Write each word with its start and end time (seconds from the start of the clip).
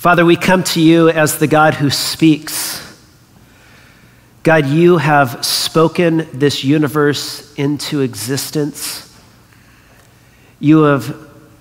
Father, 0.00 0.24
we 0.24 0.34
come 0.34 0.64
to 0.64 0.80
you 0.80 1.10
as 1.10 1.36
the 1.36 1.46
God 1.46 1.74
who 1.74 1.90
speaks. 1.90 2.80
God, 4.42 4.64
you 4.64 4.96
have 4.96 5.44
spoken 5.44 6.26
this 6.32 6.64
universe 6.64 7.52
into 7.56 8.00
existence. 8.00 9.14
You 10.58 10.84
have 10.84 11.14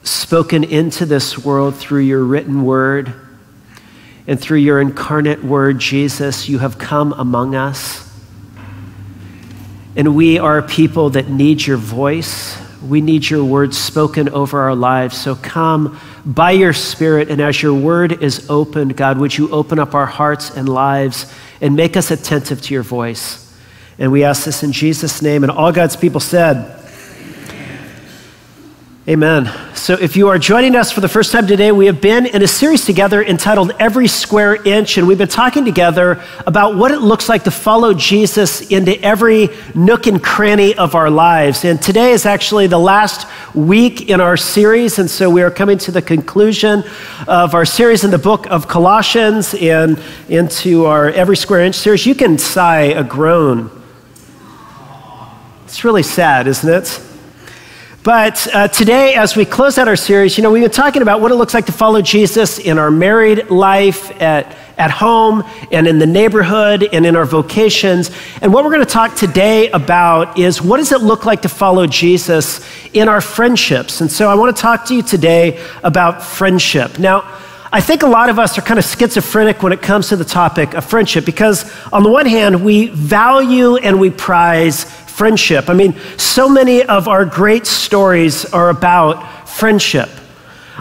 spoken 0.03 0.63
into 0.63 1.05
this 1.05 1.37
world 1.37 1.75
through 1.75 2.03
your 2.03 2.23
written 2.23 2.63
word. 2.63 3.13
And 4.25 4.39
through 4.39 4.59
your 4.59 4.79
incarnate 4.79 5.43
word, 5.43 5.79
Jesus, 5.79 6.47
you 6.47 6.59
have 6.59 6.77
come 6.77 7.11
among 7.11 7.55
us. 7.55 8.09
And 9.97 10.15
we 10.15 10.39
are 10.39 10.61
people 10.61 11.09
that 11.09 11.27
need 11.27 11.67
your 11.67 11.75
voice. 11.75 12.57
We 12.87 13.01
need 13.01 13.29
your 13.29 13.43
word 13.43 13.73
spoken 13.73 14.29
over 14.29 14.59
our 14.59 14.75
lives. 14.75 15.17
So 15.17 15.35
come 15.35 15.99
by 16.25 16.51
your 16.51 16.73
Spirit, 16.73 17.29
and 17.29 17.41
as 17.41 17.61
your 17.61 17.73
word 17.73 18.23
is 18.23 18.49
opened, 18.49 18.95
God, 18.95 19.17
would 19.17 19.37
you 19.37 19.49
open 19.51 19.79
up 19.79 19.93
our 19.93 20.05
hearts 20.05 20.49
and 20.49 20.69
lives 20.69 21.33
and 21.59 21.75
make 21.75 21.97
us 21.97 22.11
attentive 22.11 22.61
to 22.63 22.73
your 22.73 22.83
voice? 22.83 23.45
And 23.97 24.11
we 24.13 24.23
ask 24.23 24.45
this 24.45 24.63
in 24.63 24.71
Jesus' 24.71 25.21
name. 25.21 25.43
And 25.43 25.51
all 25.51 25.73
God's 25.73 25.97
people 25.97 26.21
said, 26.21 26.78
Amen. 29.09 29.51
So, 29.73 29.95
if 29.95 30.15
you 30.15 30.27
are 30.27 30.37
joining 30.37 30.75
us 30.75 30.91
for 30.91 31.01
the 31.01 31.09
first 31.09 31.31
time 31.31 31.47
today, 31.47 31.71
we 31.71 31.87
have 31.87 31.99
been 31.99 32.27
in 32.27 32.43
a 32.43 32.47
series 32.47 32.85
together 32.85 33.23
entitled 33.23 33.71
Every 33.79 34.07
Square 34.07 34.67
Inch, 34.67 34.99
and 34.99 35.07
we've 35.07 35.17
been 35.17 35.27
talking 35.27 35.65
together 35.65 36.23
about 36.45 36.75
what 36.75 36.91
it 36.91 36.99
looks 36.99 37.27
like 37.27 37.45
to 37.45 37.49
follow 37.49 37.95
Jesus 37.95 38.69
into 38.69 39.01
every 39.01 39.49
nook 39.73 40.05
and 40.05 40.23
cranny 40.23 40.75
of 40.75 40.93
our 40.93 41.09
lives. 41.09 41.65
And 41.65 41.81
today 41.81 42.11
is 42.11 42.27
actually 42.27 42.67
the 42.67 42.77
last 42.77 43.27
week 43.55 44.09
in 44.11 44.21
our 44.21 44.37
series, 44.37 44.99
and 44.99 45.09
so 45.09 45.27
we 45.27 45.41
are 45.41 45.49
coming 45.49 45.79
to 45.79 45.91
the 45.91 46.03
conclusion 46.03 46.83
of 47.27 47.55
our 47.55 47.65
series 47.65 48.03
in 48.03 48.11
the 48.11 48.19
book 48.19 48.45
of 48.45 48.67
Colossians 48.67 49.55
and 49.55 49.99
into 50.27 50.85
our 50.85 51.09
Every 51.09 51.35
Square 51.35 51.61
Inch 51.61 51.77
series. 51.77 52.05
You 52.05 52.13
can 52.13 52.37
sigh 52.37 52.81
a 52.81 53.03
groan. 53.03 53.71
It's 55.65 55.83
really 55.83 56.03
sad, 56.03 56.45
isn't 56.45 56.69
it? 56.69 57.08
But 58.03 58.47
uh, 58.55 58.69
today, 58.69 59.15
as 59.15 59.35
we 59.35 59.43
close 59.43 59.77
out 59.77 59.89
our 59.89 59.97
series, 59.97 60.37
you 60.37 60.41
know, 60.41 60.51
we've 60.51 60.63
been 60.63 60.71
talking 60.71 61.01
about 61.01 61.19
what 61.19 61.31
it 61.31 61.35
looks 61.35 61.53
like 61.53 61.65
to 61.65 61.73
follow 61.73 62.01
Jesus 62.01 62.57
in 62.57 62.77
our 62.77 62.89
married 62.89 63.49
life, 63.49 64.09
at, 64.21 64.55
at 64.77 64.89
home, 64.89 65.43
and 65.69 65.85
in 65.85 65.99
the 65.99 66.05
neighborhood, 66.07 66.87
and 66.93 67.05
in 67.05 67.17
our 67.17 67.25
vocations. 67.25 68.09
And 68.41 68.53
what 68.53 68.63
we're 68.63 68.71
going 68.71 68.85
to 68.85 68.91
talk 68.91 69.17
today 69.17 69.69
about 69.71 70.39
is 70.39 70.61
what 70.61 70.77
does 70.77 70.93
it 70.93 71.01
look 71.01 71.25
like 71.25 71.41
to 71.41 71.49
follow 71.49 71.87
Jesus 71.87 72.65
in 72.93 73.09
our 73.09 73.19
friendships? 73.19 73.99
And 73.99 74.09
so 74.09 74.29
I 74.29 74.35
want 74.35 74.55
to 74.55 74.61
talk 74.61 74.85
to 74.85 74.95
you 74.95 75.01
today 75.01 75.61
about 75.83 76.23
friendship. 76.23 76.99
Now, 76.99 77.29
I 77.69 77.81
think 77.81 78.03
a 78.03 78.07
lot 78.07 78.29
of 78.29 78.39
us 78.39 78.57
are 78.57 78.61
kind 78.61 78.79
of 78.79 78.85
schizophrenic 78.85 79.61
when 79.61 79.73
it 79.73 79.81
comes 79.81 80.07
to 80.07 80.15
the 80.15 80.23
topic 80.23 80.73
of 80.73 80.85
friendship 80.85 81.25
because, 81.25 81.69
on 81.91 82.03
the 82.03 82.09
one 82.09 82.25
hand, 82.25 82.63
we 82.63 82.87
value 82.87 83.75
and 83.75 83.99
we 83.99 84.09
prize 84.09 84.85
friendship. 85.19 85.69
I 85.69 85.73
mean, 85.73 85.99
so 86.15 86.47
many 86.47 86.81
of 86.81 87.09
our 87.09 87.25
great 87.25 87.67
stories 87.67 88.45
are 88.53 88.69
about 88.69 89.49
friendship. 89.49 90.07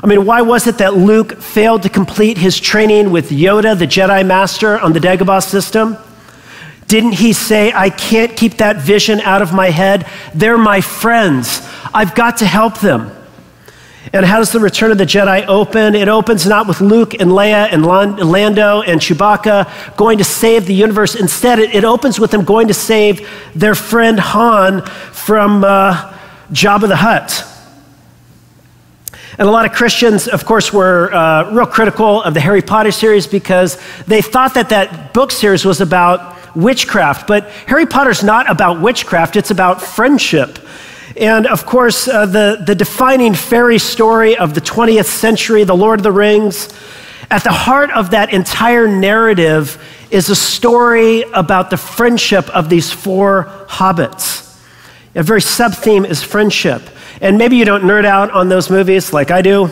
I 0.01 0.07
mean, 0.07 0.27
why 0.27 0.43
was 0.43 0.69
it 0.69 0.79
that 0.79 0.95
Luke 0.95 1.43
failed 1.43 1.83
to 1.83 1.89
complete 1.89 2.39
his 2.39 2.61
training 2.61 3.11
with 3.11 3.31
Yoda, 3.31 3.77
the 3.77 3.85
Jedi 3.85 4.25
Master, 4.25 4.79
on 4.79 4.93
the 4.93 5.01
Dagobah 5.01 5.43
system? 5.43 5.97
Didn't 6.87 7.15
he 7.15 7.33
say, 7.33 7.73
I 7.73 7.91
can't 7.91 8.37
keep 8.37 8.59
that 8.59 8.77
vision 8.77 9.21
out 9.23 9.43
of 9.43 9.53
my 9.53 9.71
head? 9.71 10.07
They're 10.37 10.57
my 10.57 10.83
friends. 10.83 11.61
I've 11.93 12.15
got 12.15 12.37
to 12.37 12.47
help 12.47 12.79
them. 12.79 13.11
And 14.13 14.25
how 14.25 14.39
does 14.39 14.53
the 14.53 14.61
Return 14.61 14.91
of 14.91 14.99
the 14.99 15.05
Jedi 15.05 15.47
open? 15.47 15.95
It 15.95 16.09
opens 16.09 16.47
not 16.47 16.67
with 16.67 16.81
Luke 16.81 17.15
and 17.15 17.31
Leia 17.31 17.69
and 17.71 17.85
Lando 17.85 18.83
and 18.83 19.01
Chewbacca 19.01 19.97
going 19.97 20.19
to 20.19 20.25
save 20.25 20.67
the 20.67 20.75
universe. 20.75 21.15
Instead, 21.15 21.59
it 21.59 21.85
opens 21.85 22.19
with 22.19 22.31
them 22.31 22.45
going 22.45 22.69
to 22.69 22.75
save 22.75 23.29
their 23.55 23.75
friend 23.75 24.19
Han 24.19 24.83
from 25.13 25.63
uh, 25.63 26.15
Jabba 26.53 26.89
the 26.89 26.97
Hutt. 26.97 27.45
And 29.39 29.47
a 29.47 29.51
lot 29.53 29.67
of 29.67 29.73
Christians, 29.73 30.27
of 30.27 30.45
course, 30.45 30.73
were 30.73 31.13
uh, 31.13 31.53
real 31.53 31.67
critical 31.67 32.23
of 32.23 32.35
the 32.35 32.41
Harry 32.41 32.63
Potter 32.63 32.91
series 32.91 33.27
because 33.27 33.79
they 34.07 34.23
thought 34.23 34.55
that 34.55 34.71
that 34.71 35.13
book 35.13 35.31
series 35.31 35.65
was 35.65 35.81
about 35.81 36.57
witchcraft. 36.57 37.29
But 37.29 37.49
Harry 37.67 37.87
Potter's 37.87 38.25
not 38.25 38.51
about 38.51 38.81
witchcraft, 38.81 39.37
it's 39.37 39.51
about 39.51 39.81
friendship. 39.81 40.59
And 41.19 41.49
of 41.49 41.67
course, 41.67 42.07
uh, 42.07 42.27
the, 42.27 42.63
the 42.65 42.75
defining 42.77 43.35
fairy 43.35 43.79
story 43.79 44.37
of 44.37 44.55
the 44.55 44.61
20th 44.61 45.07
century, 45.07 45.65
The 45.65 45.77
Lord 45.77 45.99
of 45.99 46.05
the 46.05 46.13
Rings, 46.13 46.73
at 47.31 47.43
the 47.43 47.53
heart 47.53 47.91
of 47.91 48.11
that 48.13 48.33
entire 48.33 48.87
narrative 48.87 49.83
is 50.11 50.31
a 50.31 50.37
story 50.37 51.23
about 51.35 51.71
the 51.71 51.77
friendship 51.77 52.49
of 52.51 52.69
these 52.69 52.93
four 52.93 53.45
hobbits. 53.67 54.45
A 55.15 55.23
very 55.23 55.43
sub 55.43 55.75
theme 55.75 56.05
is 56.05 56.23
friendship. 56.23 56.83
And 57.21 57.37
maybe 57.37 57.57
you 57.57 57.65
don't 57.65 57.83
nerd 57.83 58.05
out 58.05 58.31
on 58.31 58.49
those 58.49 58.71
movies 58.71 59.13
like 59.13 59.33
I 59.33 59.43
do, 59.43 59.71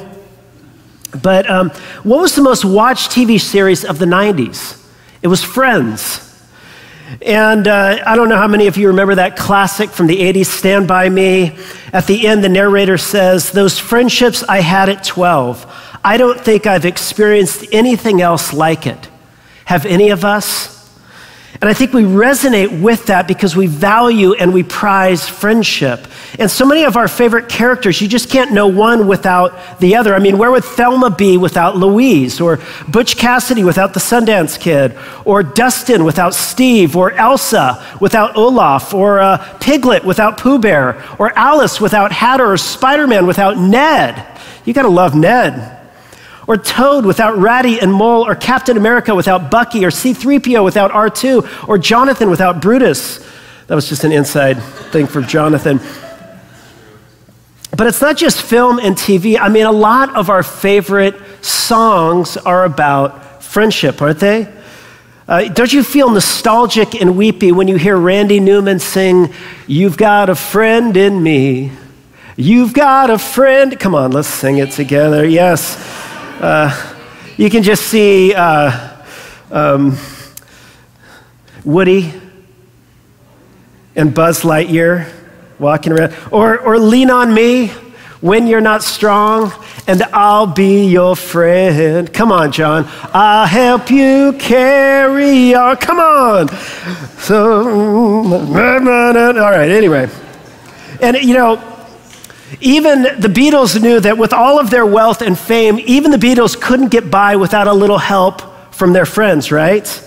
but 1.22 1.48
um, 1.48 1.70
what 2.02 2.20
was 2.20 2.34
the 2.34 2.42
most 2.42 2.64
watched 2.64 3.12
TV 3.12 3.40
series 3.40 3.84
of 3.84 4.00
the 4.00 4.06
90s? 4.06 4.84
It 5.22 5.28
was 5.28 5.44
Friends. 5.44 6.25
And 7.22 7.68
uh, 7.68 8.02
I 8.04 8.16
don't 8.16 8.28
know 8.28 8.36
how 8.36 8.48
many 8.48 8.66
of 8.66 8.76
you 8.76 8.88
remember 8.88 9.14
that 9.14 9.36
classic 9.36 9.90
from 9.90 10.06
the 10.06 10.20
80s, 10.20 10.46
Stand 10.46 10.88
By 10.88 11.08
Me. 11.08 11.56
At 11.92 12.06
the 12.06 12.26
end, 12.26 12.42
the 12.42 12.48
narrator 12.48 12.98
says, 12.98 13.52
Those 13.52 13.78
friendships 13.78 14.42
I 14.42 14.60
had 14.60 14.88
at 14.88 15.04
12, 15.04 16.00
I 16.04 16.16
don't 16.16 16.40
think 16.40 16.66
I've 16.66 16.84
experienced 16.84 17.66
anything 17.72 18.20
else 18.20 18.52
like 18.52 18.86
it. 18.86 19.08
Have 19.66 19.86
any 19.86 20.10
of 20.10 20.24
us? 20.24 20.75
And 21.60 21.70
I 21.70 21.72
think 21.72 21.92
we 21.92 22.02
resonate 22.02 22.82
with 22.82 23.06
that 23.06 23.26
because 23.26 23.56
we 23.56 23.66
value 23.66 24.34
and 24.34 24.52
we 24.52 24.62
prize 24.62 25.26
friendship. 25.28 26.06
And 26.38 26.50
so 26.50 26.66
many 26.66 26.84
of 26.84 26.96
our 26.96 27.08
favorite 27.08 27.48
characters, 27.48 28.00
you 28.00 28.08
just 28.08 28.28
can't 28.28 28.52
know 28.52 28.66
one 28.66 29.06
without 29.06 29.78
the 29.80 29.96
other. 29.96 30.14
I 30.14 30.18
mean, 30.18 30.36
where 30.36 30.50
would 30.50 30.64
Thelma 30.64 31.10
be 31.10 31.38
without 31.38 31.76
Louise? 31.76 32.40
Or 32.40 32.58
Butch 32.88 33.16
Cassidy 33.16 33.64
without 33.64 33.94
the 33.94 34.00
Sundance 34.00 34.60
Kid? 34.60 34.96
Or 35.24 35.42
Dustin 35.42 36.04
without 36.04 36.34
Steve? 36.34 36.94
Or 36.94 37.12
Elsa 37.12 37.82
without 38.00 38.36
Olaf? 38.36 38.92
Or 38.92 39.20
uh, 39.20 39.38
Piglet 39.58 40.04
without 40.04 40.36
Pooh 40.38 40.58
Bear? 40.58 41.02
Or 41.18 41.36
Alice 41.38 41.80
without 41.80 42.12
Hatter? 42.12 42.52
Or 42.52 42.56
Spider 42.56 43.06
Man 43.06 43.26
without 43.26 43.56
Ned? 43.56 44.26
You 44.64 44.74
gotta 44.74 44.88
love 44.88 45.14
Ned 45.14 45.75
or 46.46 46.56
Toad 46.56 47.04
without 47.04 47.36
Ratty 47.38 47.80
and 47.80 47.92
Mole, 47.92 48.26
or 48.26 48.34
Captain 48.34 48.76
America 48.76 49.14
without 49.14 49.50
Bucky, 49.50 49.84
or 49.84 49.90
C3PO 49.90 50.64
without 50.64 50.92
R2, 50.92 51.68
or 51.68 51.78
Jonathan 51.78 52.30
without 52.30 52.62
Brutus. 52.62 53.18
That 53.66 53.74
was 53.74 53.88
just 53.88 54.04
an 54.04 54.12
inside 54.12 54.62
thing 54.92 55.06
for 55.06 55.20
Jonathan. 55.22 55.80
But 57.76 57.88
it's 57.88 58.00
not 58.00 58.16
just 58.16 58.40
film 58.40 58.78
and 58.78 58.96
TV. 58.96 59.38
I 59.38 59.48
mean, 59.48 59.66
a 59.66 59.72
lot 59.72 60.14
of 60.16 60.30
our 60.30 60.42
favorite 60.42 61.16
songs 61.44 62.36
are 62.36 62.64
about 62.64 63.42
friendship, 63.42 64.00
aren't 64.00 64.20
they? 64.20 64.52
Uh, 65.28 65.48
don't 65.48 65.72
you 65.72 65.82
feel 65.82 66.08
nostalgic 66.08 66.94
and 67.00 67.16
weepy 67.16 67.50
when 67.50 67.66
you 67.66 67.76
hear 67.76 67.96
Randy 67.96 68.38
Newman 68.38 68.78
sing, 68.78 69.32
You've 69.66 69.96
got 69.96 70.30
a 70.30 70.36
friend 70.36 70.96
in 70.96 71.20
me? 71.20 71.72
You've 72.36 72.72
got 72.72 73.10
a 73.10 73.18
friend. 73.18 73.78
Come 73.80 73.94
on, 73.94 74.12
let's 74.12 74.28
sing 74.28 74.58
it 74.58 74.70
together. 74.70 75.26
Yes. 75.26 75.74
Uh, 76.40 76.94
you 77.36 77.48
can 77.48 77.62
just 77.62 77.84
see 77.84 78.34
uh, 78.34 78.96
um, 79.50 79.96
Woody 81.64 82.12
and 83.94 84.14
Buzz 84.14 84.42
Lightyear 84.42 85.10
walking 85.58 85.92
around. 85.92 86.14
Or, 86.30 86.58
or 86.58 86.78
lean 86.78 87.10
on 87.10 87.32
me 87.32 87.68
when 88.20 88.46
you're 88.46 88.60
not 88.60 88.82
strong, 88.82 89.52
and 89.86 90.02
I'll 90.04 90.46
be 90.46 90.86
your 90.86 91.16
friend. 91.16 92.12
Come 92.12 92.32
on, 92.32 92.52
John. 92.52 92.84
I'll 93.14 93.46
help 93.46 93.90
you 93.90 94.34
carry 94.38 95.54
on. 95.54 95.76
Come 95.76 95.98
on. 95.98 96.48
So, 97.18 97.62
all 98.28 98.52
right, 98.52 99.70
anyway. 99.70 100.08
And, 101.00 101.16
you 101.16 101.34
know, 101.34 101.75
even 102.60 103.02
the 103.02 103.28
Beatles 103.28 103.80
knew 103.80 104.00
that 104.00 104.18
with 104.18 104.32
all 104.32 104.58
of 104.58 104.70
their 104.70 104.86
wealth 104.86 105.20
and 105.20 105.38
fame, 105.38 105.78
even 105.80 106.10
the 106.10 106.16
Beatles 106.16 106.60
couldn't 106.60 106.88
get 106.88 107.10
by 107.10 107.36
without 107.36 107.66
a 107.66 107.72
little 107.72 107.98
help 107.98 108.74
from 108.74 108.92
their 108.92 109.06
friends, 109.06 109.50
right? 109.50 110.02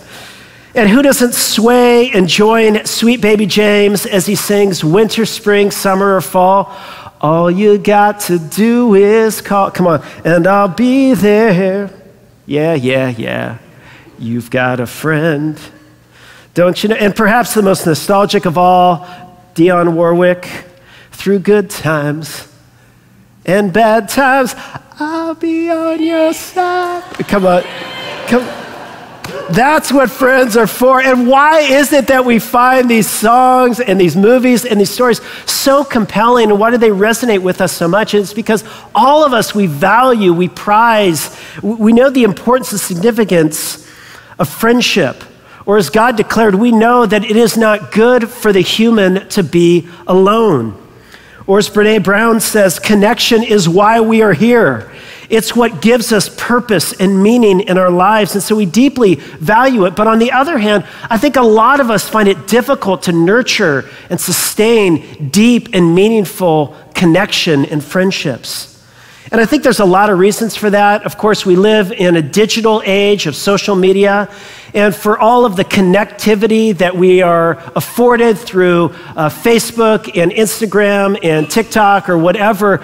And 0.74 0.90
who 0.90 1.02
doesn't 1.02 1.34
sway 1.34 2.12
and 2.12 2.28
join 2.28 2.86
Sweet 2.86 3.22
Baby 3.22 3.46
James 3.46 4.06
as 4.06 4.26
he 4.26 4.36
sings 4.36 4.84
Winter, 4.84 5.26
Spring, 5.26 5.72
Summer, 5.72 6.16
or 6.16 6.22
Fall? 6.22 6.76
All 7.20 7.52
you 7.52 7.78
got 7.78 8.22
to 8.22 8.40
do 8.40 8.94
is 8.94 9.42
call. 9.42 9.72
Come 9.72 9.88
on, 9.88 10.06
and 10.24 10.48
I'll 10.48 10.70
be 10.70 11.14
there. 11.14 11.92
Yeah, 12.46 12.74
yeah, 12.76 13.10
yeah. 13.10 13.58
You've 14.18 14.50
got 14.50 14.80
a 14.80 14.88
friend. 14.88 15.60
Don't 16.54 16.82
you 16.82 16.90
know? 16.90 16.96
And 16.96 17.16
perhaps 17.16 17.54
the 17.54 17.62
most 17.62 17.86
nostalgic 17.86 18.46
of 18.46 18.58
all, 18.58 19.06
Dionne 19.56 19.94
Warwick 19.94 20.69
through 21.20 21.40
good 21.40 21.70
times 21.70 22.48
and 23.46 23.74
bad 23.74 24.08
times, 24.08 24.56
I'll 25.00 25.36
be 25.36 25.70
on 25.70 26.02
your 26.02 26.34
side. 26.34 27.04
Come 27.28 27.46
on. 27.46 27.64
Come. 28.28 28.48
That's 29.52 29.92
what 29.92 30.10
friends 30.10 30.56
are 30.56 30.66
for. 30.66 31.02
And 31.02 31.28
why 31.28 31.60
is 31.60 31.92
it 31.92 32.08
that 32.08 32.24
we 32.24 32.40
find 32.40 32.90
these 32.90 33.10
songs 33.10 33.82
and 33.82 34.00
these 34.00 34.16
movies 34.16 34.64
and 34.64 34.80
these 34.80 34.92
stories 34.92 35.20
so 35.46 35.84
compelling? 35.84 36.52
And 36.52 36.60
why 36.60 36.72
do 36.72 36.78
they 36.78 36.90
resonate 36.90 37.42
with 37.42 37.60
us 37.60 37.74
so 37.74 37.90
much? 37.90 38.14
And 38.14 38.24
it's 38.24 38.34
because 38.34 38.64
all 38.96 39.26
of 39.26 39.34
us, 39.34 39.54
we 39.54 39.68
value, 39.68 40.32
we 40.32 40.48
prize, 40.48 41.38
we 41.62 41.92
know 41.92 42.10
the 42.10 42.24
importance 42.24 42.72
and 42.72 42.80
significance 42.80 43.86
of 44.40 44.48
friendship. 44.48 45.22
Or 45.66 45.76
as 45.76 45.90
God 45.90 46.16
declared, 46.16 46.56
we 46.56 46.72
know 46.72 47.06
that 47.06 47.26
it 47.26 47.36
is 47.36 47.58
not 47.58 47.92
good 47.92 48.30
for 48.30 48.54
the 48.54 48.62
human 48.62 49.28
to 49.30 49.44
be 49.44 49.90
alone. 50.08 50.78
Or 51.50 51.58
as 51.58 51.68
Brene 51.68 52.04
Brown 52.04 52.42
says, 52.42 52.78
connection 52.78 53.42
is 53.42 53.68
why 53.68 54.02
we 54.02 54.22
are 54.22 54.34
here. 54.34 54.92
It's 55.32 55.56
what 55.56 55.82
gives 55.82 56.12
us 56.12 56.30
purpose 56.30 56.94
and 56.94 57.24
meaning 57.24 57.62
in 57.62 57.76
our 57.76 57.90
lives. 57.90 58.36
And 58.36 58.44
so 58.44 58.56
we 58.56 58.68
deeply 58.68 59.16
value 59.16 59.86
it. 59.88 59.96
But 59.96 60.06
on 60.06 60.20
the 60.20 60.32
other 60.32 60.60
hand, 60.60 60.86
I 61.10 61.18
think 61.18 61.38
a 61.38 61.42
lot 61.42 61.80
of 61.80 61.90
us 61.90 62.08
find 62.08 62.30
it 62.30 62.48
difficult 62.48 63.02
to 63.04 63.14
nurture 63.14 63.90
and 64.12 64.22
sustain 64.22 65.30
deep 65.30 65.70
and 65.74 65.96
meaningful 65.96 66.76
connection 66.94 67.66
and 67.66 67.84
friendships. 67.84 68.79
And 69.32 69.40
I 69.40 69.46
think 69.46 69.62
there's 69.62 69.80
a 69.80 69.86
lot 69.86 70.10
of 70.10 70.18
reasons 70.18 70.56
for 70.56 70.72
that. 70.72 71.06
Of 71.06 71.18
course, 71.18 71.46
we 71.46 71.56
live 71.56 71.92
in 71.92 72.16
a 72.16 72.22
digital 72.22 72.82
age 72.84 73.28
of 73.28 73.36
social 73.36 73.76
media, 73.76 74.28
and 74.74 74.96
for 74.96 75.20
all 75.20 75.46
of 75.46 75.56
the 75.56 75.64
connectivity 75.64 76.76
that 76.80 76.96
we 76.96 77.22
are 77.22 77.62
afforded 77.76 78.40
through 78.40 78.86
uh, 79.16 79.30
Facebook 79.30 80.18
and 80.20 80.32
Instagram 80.32 81.20
and 81.24 81.50
TikTok 81.50 82.10
or 82.10 82.18
whatever, 82.18 82.84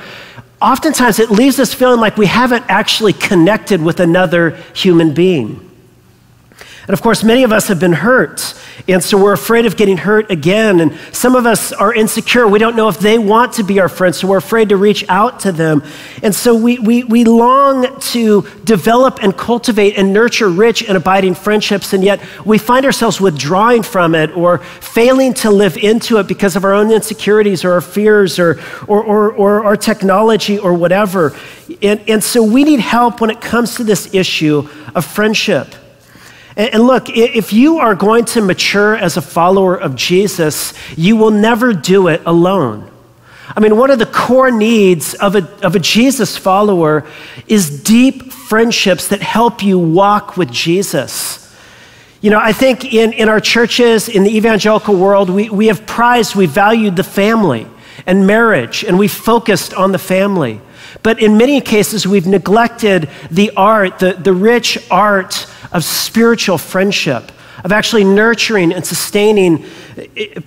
oftentimes 0.62 1.18
it 1.18 1.32
leaves 1.32 1.60
us 1.60 1.74
feeling 1.74 2.00
like 2.00 2.16
we 2.16 2.28
haven't 2.28 2.66
actually 2.70 3.14
connected 3.14 3.82
with 3.82 4.00
another 4.00 4.52
human 4.76 5.16
being. 5.16 5.68
And 6.88 6.94
of 6.94 7.02
course, 7.02 7.24
many 7.24 7.44
of 7.44 7.52
us 7.52 7.70
have 7.70 7.80
been 7.80 7.94
hurt. 7.94 8.54
And 8.88 9.04
so 9.04 9.18
we're 9.18 9.34
afraid 9.34 9.66
of 9.66 9.78
getting 9.78 9.98
hurt 9.98 10.30
again. 10.30 10.80
And 10.80 10.98
some 11.12 11.36
of 11.36 11.46
us 11.46 11.72
are 11.72 11.94
insecure. 11.94 12.48
We 12.48 12.60
don't 12.60 12.76
know 12.76 12.88
if 12.90 13.00
they 13.00 13.18
want 13.18 13.54
to 13.54 13.64
be 13.64 13.80
our 13.80 13.90
friends. 13.90 14.20
So 14.20 14.28
we're 14.28 14.38
afraid 14.38 14.70
to 14.70 14.78
reach 14.78 15.04
out 15.10 15.40
to 15.42 15.52
them. 15.52 15.82
And 16.22 16.36
so 16.36 16.56
we, 16.56 16.78
we, 16.80 17.04
we 17.04 17.24
long 17.24 18.00
to 18.00 18.46
develop 18.64 19.24
and 19.24 19.36
cultivate 19.36 19.98
and 19.98 20.14
nurture 20.14 20.50
rich 20.50 20.84
and 20.84 20.98
abiding 20.98 21.36
friendships. 21.36 21.94
And 21.94 22.04
yet 22.04 22.22
we 22.46 22.58
find 22.58 22.86
ourselves 22.86 23.20
withdrawing 23.20 23.84
from 23.84 24.14
it 24.14 24.36
or 24.36 24.60
failing 24.60 25.34
to 25.36 25.52
live 25.52 25.78
into 25.78 26.18
it 26.18 26.28
because 26.28 26.56
of 26.56 26.64
our 26.64 26.74
own 26.74 26.92
insecurities 26.92 27.64
or 27.66 27.74
our 27.74 27.82
fears 27.82 28.40
or, 28.40 28.60
or, 28.88 29.04
or, 29.04 29.34
or 29.34 29.66
our 29.66 29.78
technology 29.78 30.60
or 30.60 30.74
whatever. 30.74 31.36
And, 31.82 32.02
and 32.08 32.24
so 32.24 32.44
we 32.44 32.64
need 32.64 32.80
help 32.80 33.22
when 33.22 33.30
it 33.30 33.42
comes 33.42 33.76
to 33.76 33.84
this 33.84 34.14
issue 34.14 34.68
of 34.94 35.06
friendship. 35.06 35.74
And 36.58 36.84
look, 36.84 37.10
if 37.10 37.52
you 37.52 37.80
are 37.80 37.96
going 37.96 38.26
to 38.26 38.42
mature 38.42 38.96
as 38.96 39.18
a 39.18 39.22
follower 39.22 39.76
of 39.76 39.96
Jesus, 39.96 40.74
you 40.98 41.18
will 41.18 41.32
never 41.32 41.74
do 41.74 42.08
it 42.08 42.22
alone. 42.26 42.90
I 43.56 43.60
mean, 43.60 43.78
one 43.78 43.92
of 43.92 44.00
the 44.00 44.06
core 44.06 44.52
needs 44.52 45.14
of 45.16 45.36
a, 45.36 45.66
of 45.66 45.76
a 45.76 45.80
Jesus 45.80 46.38
follower 46.38 47.06
is 47.48 47.84
deep 47.84 48.32
friendships 48.32 49.10
that 49.10 49.22
help 49.22 49.64
you 49.64 49.78
walk 49.78 50.38
with 50.38 50.52
Jesus. 50.52 51.42
You 52.22 52.32
know, 52.32 52.40
I 52.40 52.54
think 52.54 52.92
in, 52.94 53.14
in 53.14 53.30
our 53.30 53.40
churches, 53.40 54.10
in 54.10 54.24
the 54.24 54.36
evangelical 54.36 54.96
world, 54.96 55.30
we, 55.30 55.50
we 55.50 55.68
have 55.68 55.86
prized, 55.86 56.36
we 56.36 56.48
valued 56.48 56.96
the 56.96 57.04
family 57.04 57.68
and 58.06 58.26
marriage, 58.26 58.84
and 58.84 58.98
we 58.98 59.08
focused 59.08 59.74
on 59.74 59.92
the 59.92 60.00
family. 60.00 60.62
But 61.04 61.22
in 61.22 61.38
many 61.38 61.62
cases, 61.62 62.08
we've 62.08 62.26
neglected 62.26 63.10
the 63.30 63.52
art, 63.56 64.00
the, 64.00 64.14
the 64.14 64.34
rich 64.34 64.80
art 64.90 65.48
of 65.76 65.84
spiritual 65.84 66.58
friendship, 66.58 67.32
of 67.64 67.72
actually 67.72 68.06
nurturing 68.06 68.74
and 68.74 68.86
sustaining 68.86 69.66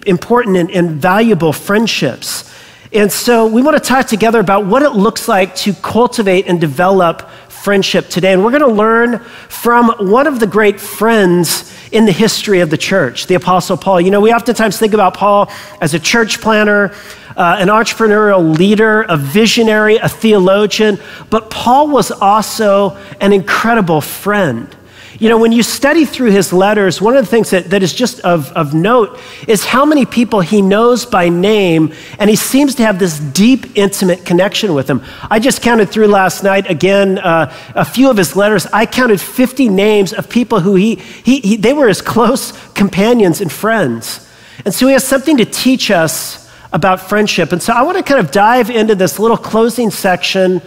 important 0.06 0.56
and, 0.56 0.70
and 0.70 0.90
valuable 0.92 1.52
friendships. 1.52 2.52
And 2.92 3.12
so 3.12 3.46
we 3.46 3.60
want 3.60 3.76
to 3.76 3.82
talk 3.82 4.06
together 4.06 4.40
about 4.40 4.64
what 4.64 4.82
it 4.82 4.90
looks 4.90 5.28
like 5.28 5.54
to 5.56 5.74
cultivate 5.74 6.46
and 6.46 6.58
develop 6.58 7.28
friendship 7.48 8.08
today. 8.08 8.32
And 8.32 8.42
we're 8.42 8.50
going 8.50 8.62
to 8.62 8.68
learn 8.68 9.18
from 9.48 9.90
one 9.98 10.26
of 10.26 10.40
the 10.40 10.46
great 10.46 10.80
friends 10.80 11.74
in 11.92 12.06
the 12.06 12.12
history 12.12 12.60
of 12.60 12.70
the 12.70 12.78
church, 12.78 13.26
the 13.26 13.34
Apostle 13.34 13.76
Paul. 13.76 14.00
You 14.00 14.10
know, 14.10 14.22
we 14.22 14.32
oftentimes 14.32 14.78
think 14.78 14.94
about 14.94 15.14
Paul 15.14 15.50
as 15.82 15.92
a 15.92 15.98
church 15.98 16.40
planner, 16.40 16.94
uh, 17.36 17.56
an 17.58 17.68
entrepreneurial 17.68 18.56
leader, 18.56 19.02
a 19.02 19.18
visionary, 19.18 19.96
a 19.96 20.08
theologian, 20.08 20.98
but 21.28 21.50
Paul 21.50 21.88
was 21.88 22.10
also 22.10 22.96
an 23.20 23.34
incredible 23.34 24.00
friend. 24.00 24.74
You 25.20 25.28
know, 25.28 25.38
when 25.38 25.50
you 25.50 25.64
study 25.64 26.04
through 26.04 26.30
his 26.30 26.52
letters, 26.52 27.00
one 27.00 27.16
of 27.16 27.24
the 27.24 27.30
things 27.30 27.50
that, 27.50 27.70
that 27.70 27.82
is 27.82 27.92
just 27.92 28.20
of, 28.20 28.52
of 28.52 28.72
note 28.72 29.18
is 29.48 29.64
how 29.64 29.84
many 29.84 30.06
people 30.06 30.40
he 30.40 30.62
knows 30.62 31.04
by 31.04 31.28
name, 31.28 31.92
and 32.20 32.30
he 32.30 32.36
seems 32.36 32.76
to 32.76 32.84
have 32.84 33.00
this 33.00 33.18
deep, 33.18 33.76
intimate 33.76 34.24
connection 34.24 34.74
with 34.74 34.86
them. 34.86 35.02
I 35.28 35.40
just 35.40 35.60
counted 35.60 35.90
through 35.90 36.06
last 36.06 36.44
night, 36.44 36.70
again, 36.70 37.18
uh, 37.18 37.52
a 37.74 37.84
few 37.84 38.10
of 38.10 38.16
his 38.16 38.36
letters. 38.36 38.66
I 38.66 38.86
counted 38.86 39.20
50 39.20 39.68
names 39.68 40.12
of 40.12 40.30
people 40.30 40.60
who 40.60 40.76
he, 40.76 40.94
he, 40.94 41.40
he, 41.40 41.56
they 41.56 41.72
were 41.72 41.88
his 41.88 42.00
close 42.18 42.52
companions 42.74 43.40
and 43.40 43.50
friends. 43.50 44.24
And 44.64 44.72
so 44.72 44.86
he 44.86 44.92
has 44.92 45.02
something 45.02 45.36
to 45.38 45.44
teach 45.44 45.90
us 45.90 46.48
about 46.72 47.00
friendship. 47.00 47.50
And 47.50 47.60
so 47.60 47.72
I 47.72 47.82
want 47.82 47.96
to 47.96 48.04
kind 48.04 48.20
of 48.20 48.30
dive 48.30 48.70
into 48.70 48.94
this 48.94 49.18
little 49.18 49.36
closing 49.36 49.90
section 49.90 50.62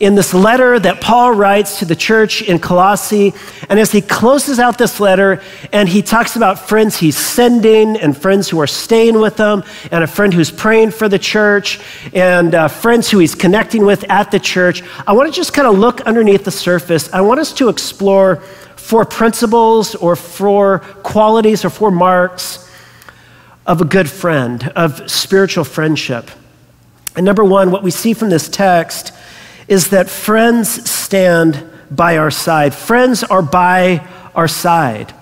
in 0.00 0.14
this 0.14 0.34
letter 0.34 0.78
that 0.78 1.00
Paul 1.00 1.32
writes 1.32 1.78
to 1.78 1.84
the 1.84 1.96
church 1.96 2.42
in 2.42 2.58
Colossae. 2.58 3.32
And 3.68 3.78
as 3.78 3.92
he 3.92 4.00
closes 4.00 4.58
out 4.58 4.78
this 4.78 5.00
letter 5.00 5.40
and 5.72 5.88
he 5.88 6.02
talks 6.02 6.36
about 6.36 6.58
friends 6.58 6.96
he's 6.96 7.16
sending 7.16 7.96
and 7.96 8.16
friends 8.16 8.48
who 8.48 8.60
are 8.60 8.66
staying 8.66 9.18
with 9.18 9.36
him 9.38 9.62
and 9.90 10.04
a 10.04 10.06
friend 10.06 10.34
who's 10.34 10.50
praying 10.50 10.90
for 10.90 11.08
the 11.08 11.18
church 11.18 11.80
and 12.12 12.54
uh, 12.54 12.68
friends 12.68 13.10
who 13.10 13.18
he's 13.18 13.34
connecting 13.34 13.84
with 13.84 14.04
at 14.10 14.30
the 14.30 14.40
church, 14.40 14.82
I 15.06 15.12
want 15.12 15.32
to 15.32 15.34
just 15.34 15.52
kind 15.52 15.68
of 15.68 15.78
look 15.78 16.00
underneath 16.02 16.44
the 16.44 16.50
surface. 16.50 17.12
I 17.12 17.20
want 17.20 17.40
us 17.40 17.52
to 17.54 17.68
explore 17.68 18.36
four 18.76 19.04
principles 19.04 19.94
or 19.94 20.16
four 20.16 20.80
qualities 21.02 21.64
or 21.64 21.70
four 21.70 21.90
marks 21.90 22.70
of 23.66 23.80
a 23.80 23.84
good 23.84 24.10
friend, 24.10 24.70
of 24.76 25.10
spiritual 25.10 25.64
friendship. 25.64 26.30
And 27.16 27.24
number 27.24 27.44
one, 27.44 27.70
what 27.70 27.82
we 27.82 27.90
see 27.90 28.12
from 28.12 28.28
this 28.28 28.48
text 28.48 29.13
is 29.68 29.90
that 29.90 30.08
friends 30.08 30.90
stand 30.90 31.62
by 31.90 32.16
our 32.18 32.30
side. 32.30 32.74
Friends 32.74 33.22
are 33.22 33.42
by 33.42 34.06
our 34.34 34.48
side. 34.48 35.14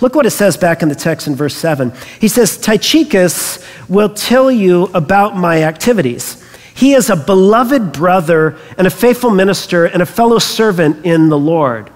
Look 0.00 0.14
what 0.14 0.26
it 0.26 0.30
says 0.30 0.56
back 0.56 0.82
in 0.82 0.88
the 0.88 0.94
text 0.94 1.26
in 1.26 1.34
verse 1.34 1.54
7. 1.54 1.92
He 2.20 2.28
says, 2.28 2.56
Tychicus 2.56 3.64
will 3.88 4.08
tell 4.08 4.50
you 4.50 4.84
about 4.94 5.36
my 5.36 5.62
activities. 5.62 6.42
He 6.74 6.94
is 6.94 7.10
a 7.10 7.16
beloved 7.16 7.92
brother 7.92 8.56
and 8.78 8.86
a 8.86 8.90
faithful 8.90 9.30
minister 9.30 9.84
and 9.84 10.00
a 10.00 10.06
fellow 10.06 10.38
servant 10.38 11.04
in 11.04 11.28
the 11.28 11.38
Lord. 11.38 11.90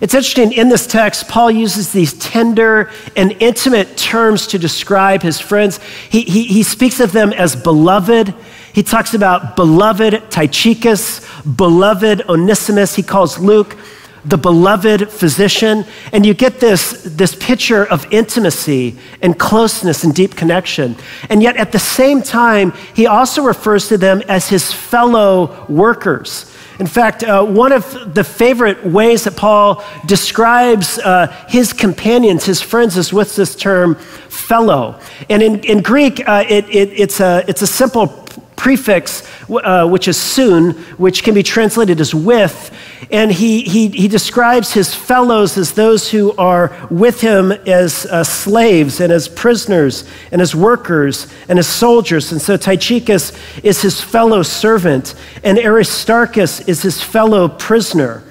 It's 0.00 0.14
interesting, 0.14 0.52
in 0.52 0.68
this 0.68 0.86
text, 0.86 1.28
Paul 1.28 1.50
uses 1.50 1.92
these 1.92 2.12
tender 2.14 2.90
and 3.16 3.32
intimate 3.40 3.96
terms 3.96 4.46
to 4.48 4.58
describe 4.58 5.22
his 5.22 5.40
friends. 5.40 5.80
He, 6.10 6.22
he, 6.22 6.44
he 6.44 6.62
speaks 6.62 7.00
of 7.00 7.12
them 7.12 7.32
as 7.32 7.56
beloved 7.56 8.34
he 8.72 8.82
talks 8.82 9.14
about 9.14 9.56
beloved 9.56 10.30
Tychicus, 10.30 11.26
beloved 11.44 12.28
Onesimus. 12.28 12.94
He 12.94 13.02
calls 13.02 13.38
Luke 13.38 13.76
the 14.24 14.36
beloved 14.36 15.10
physician. 15.10 15.84
And 16.12 16.24
you 16.24 16.34
get 16.34 16.60
this, 16.60 17.02
this 17.04 17.34
picture 17.34 17.84
of 17.86 18.10
intimacy 18.12 18.96
and 19.22 19.38
closeness 19.38 20.04
and 20.04 20.14
deep 20.14 20.36
connection. 20.36 20.96
And 21.30 21.42
yet 21.42 21.56
at 21.56 21.72
the 21.72 21.78
same 21.78 22.22
time, 22.22 22.72
he 22.94 23.06
also 23.06 23.42
refers 23.42 23.88
to 23.88 23.98
them 23.98 24.22
as 24.28 24.48
his 24.48 24.72
fellow 24.72 25.66
workers. 25.68 26.54
In 26.78 26.86
fact, 26.86 27.24
uh, 27.24 27.44
one 27.44 27.72
of 27.72 28.14
the 28.14 28.22
favorite 28.22 28.84
ways 28.86 29.24
that 29.24 29.36
Paul 29.36 29.82
describes 30.06 30.98
uh, 31.00 31.26
his 31.48 31.72
companions, 31.72 32.44
his 32.44 32.60
friends, 32.60 32.96
is 32.96 33.12
with 33.12 33.34
this 33.34 33.56
term 33.56 33.96
fellow. 33.96 35.00
And 35.28 35.42
in, 35.42 35.58
in 35.64 35.82
Greek, 35.82 36.26
uh, 36.28 36.44
it, 36.48 36.68
it, 36.68 36.90
it's, 36.92 37.18
a, 37.18 37.44
it's 37.48 37.62
a 37.62 37.66
simple 37.66 38.26
prefix, 38.58 39.22
uh, 39.48 39.88
which 39.88 40.08
is 40.08 40.20
soon, 40.20 40.72
which 40.98 41.22
can 41.22 41.32
be 41.32 41.42
translated 41.42 42.00
as 42.00 42.14
with. 42.14 42.74
And 43.10 43.32
he, 43.32 43.62
he, 43.62 43.88
he 43.88 44.08
describes 44.08 44.72
his 44.72 44.92
fellows 44.92 45.56
as 45.56 45.72
those 45.72 46.10
who 46.10 46.34
are 46.36 46.76
with 46.90 47.20
him 47.20 47.52
as 47.52 48.04
uh, 48.04 48.24
slaves 48.24 49.00
and 49.00 49.10
as 49.10 49.28
prisoners 49.28 50.04
and 50.32 50.42
as 50.42 50.54
workers 50.54 51.32
and 51.48 51.58
as 51.58 51.68
soldiers. 51.68 52.32
And 52.32 52.42
so 52.42 52.56
Tychicus 52.56 53.32
is 53.62 53.80
his 53.80 54.00
fellow 54.00 54.42
servant, 54.42 55.14
and 55.44 55.58
Aristarchus 55.58 56.60
is 56.68 56.82
his 56.82 57.02
fellow 57.02 57.48
prisoner. 57.48 58.24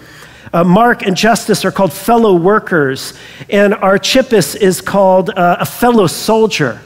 Uh, 0.53 0.63
Mark 0.63 1.03
and 1.03 1.15
Justus 1.15 1.65
are 1.65 1.71
called 1.71 1.93
fellow 1.93 2.35
workers, 2.35 3.13
and 3.49 3.73
Archippus 3.73 4.55
is 4.55 4.81
called 4.81 5.29
uh, 5.29 5.57
a 5.59 5.65
fellow 5.65 6.07
soldier 6.07 6.81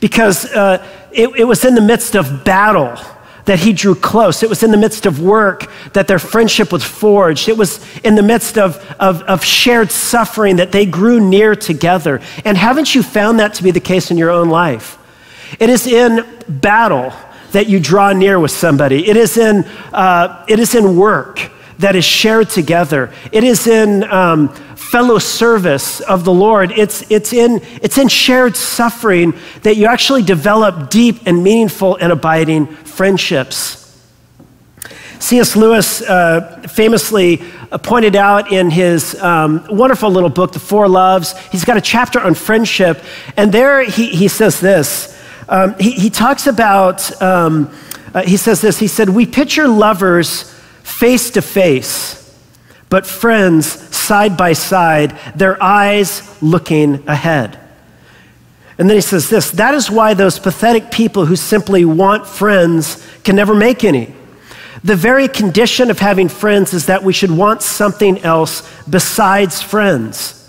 because 0.00 0.44
uh, 0.46 0.86
it, 1.14 1.28
it 1.36 1.44
was 1.44 1.64
in 1.64 1.74
the 1.74 1.80
midst 1.80 2.14
of 2.14 2.44
battle 2.44 2.96
that 3.44 3.58
he 3.58 3.72
drew 3.72 3.94
close. 3.94 4.42
It 4.42 4.48
was 4.48 4.62
in 4.62 4.70
the 4.70 4.76
midst 4.76 5.06
of 5.06 5.20
work 5.20 5.70
that 5.92 6.08
their 6.08 6.18
friendship 6.18 6.72
was 6.72 6.82
forged. 6.82 7.48
It 7.48 7.56
was 7.56 7.84
in 8.00 8.14
the 8.14 8.22
midst 8.22 8.56
of, 8.56 8.76
of, 8.98 9.22
of, 9.22 9.44
shared 9.44 9.90
suffering 9.90 10.56
that 10.56 10.72
they 10.72 10.86
grew 10.86 11.20
near 11.20 11.54
together. 11.54 12.20
And 12.44 12.56
haven't 12.56 12.94
you 12.94 13.02
found 13.02 13.40
that 13.40 13.54
to 13.54 13.62
be 13.62 13.70
the 13.70 13.80
case 13.80 14.10
in 14.10 14.16
your 14.16 14.30
own 14.30 14.48
life? 14.48 14.98
It 15.60 15.68
is 15.68 15.86
in 15.86 16.24
battle 16.48 17.12
that 17.52 17.68
you 17.68 17.78
draw 17.78 18.12
near 18.12 18.40
with 18.40 18.50
somebody, 18.50 19.06
it 19.08 19.16
is 19.16 19.36
in, 19.36 19.64
uh, 19.92 20.44
it 20.48 20.58
is 20.58 20.74
in 20.74 20.96
work 20.96 21.52
that 21.78 21.96
is 21.96 22.04
shared 22.04 22.50
together. 22.50 23.12
It 23.32 23.44
is 23.44 23.66
in 23.66 24.04
um, 24.04 24.48
fellow 24.76 25.18
service 25.18 26.00
of 26.00 26.24
the 26.24 26.32
Lord. 26.32 26.72
It's, 26.72 27.08
it's, 27.10 27.32
in, 27.32 27.60
it's 27.82 27.98
in 27.98 28.08
shared 28.08 28.56
suffering 28.56 29.34
that 29.62 29.76
you 29.76 29.86
actually 29.86 30.22
develop 30.22 30.90
deep 30.90 31.26
and 31.26 31.42
meaningful 31.42 31.96
and 31.96 32.12
abiding 32.12 32.66
friendships. 32.66 33.80
C.S. 35.18 35.56
Lewis 35.56 36.02
uh, 36.02 36.62
famously 36.68 37.38
pointed 37.82 38.14
out 38.14 38.52
in 38.52 38.70
his 38.70 39.20
um, 39.20 39.66
wonderful 39.70 40.10
little 40.10 40.28
book, 40.28 40.52
The 40.52 40.58
Four 40.58 40.88
Loves, 40.88 41.36
he's 41.48 41.64
got 41.64 41.76
a 41.76 41.80
chapter 41.80 42.20
on 42.20 42.34
friendship, 42.34 43.02
and 43.36 43.50
there 43.50 43.82
he, 43.82 44.08
he 44.08 44.28
says 44.28 44.60
this. 44.60 45.18
Um, 45.48 45.74
he, 45.78 45.92
he, 45.92 46.10
talks 46.10 46.46
about, 46.46 47.20
um, 47.20 47.74
uh, 48.14 48.22
he 48.22 48.36
says 48.36 48.60
this, 48.60 48.78
he 48.78 48.86
said, 48.86 49.08
We 49.08 49.26
picture 49.26 49.66
lovers 49.66 50.53
face 50.84 51.30
to 51.30 51.42
face, 51.42 52.20
but 52.90 53.06
friends 53.06 53.66
side 53.94 54.36
by 54.36 54.52
side, 54.52 55.18
their 55.34 55.60
eyes 55.60 56.40
looking 56.40 57.02
ahead. 57.08 57.58
And 58.78 58.88
then 58.88 58.96
he 58.96 59.00
says 59.00 59.30
this 59.30 59.50
that 59.52 59.74
is 59.74 59.90
why 59.90 60.14
those 60.14 60.38
pathetic 60.38 60.90
people 60.90 61.26
who 61.26 61.36
simply 61.36 61.84
want 61.84 62.26
friends 62.26 63.04
can 63.24 63.34
never 63.34 63.54
make 63.54 63.82
any. 63.82 64.14
The 64.84 64.94
very 64.94 65.28
condition 65.28 65.90
of 65.90 65.98
having 65.98 66.28
friends 66.28 66.74
is 66.74 66.86
that 66.86 67.02
we 67.02 67.14
should 67.14 67.30
want 67.30 67.62
something 67.62 68.18
else 68.18 68.70
besides 68.84 69.62
friends. 69.62 70.40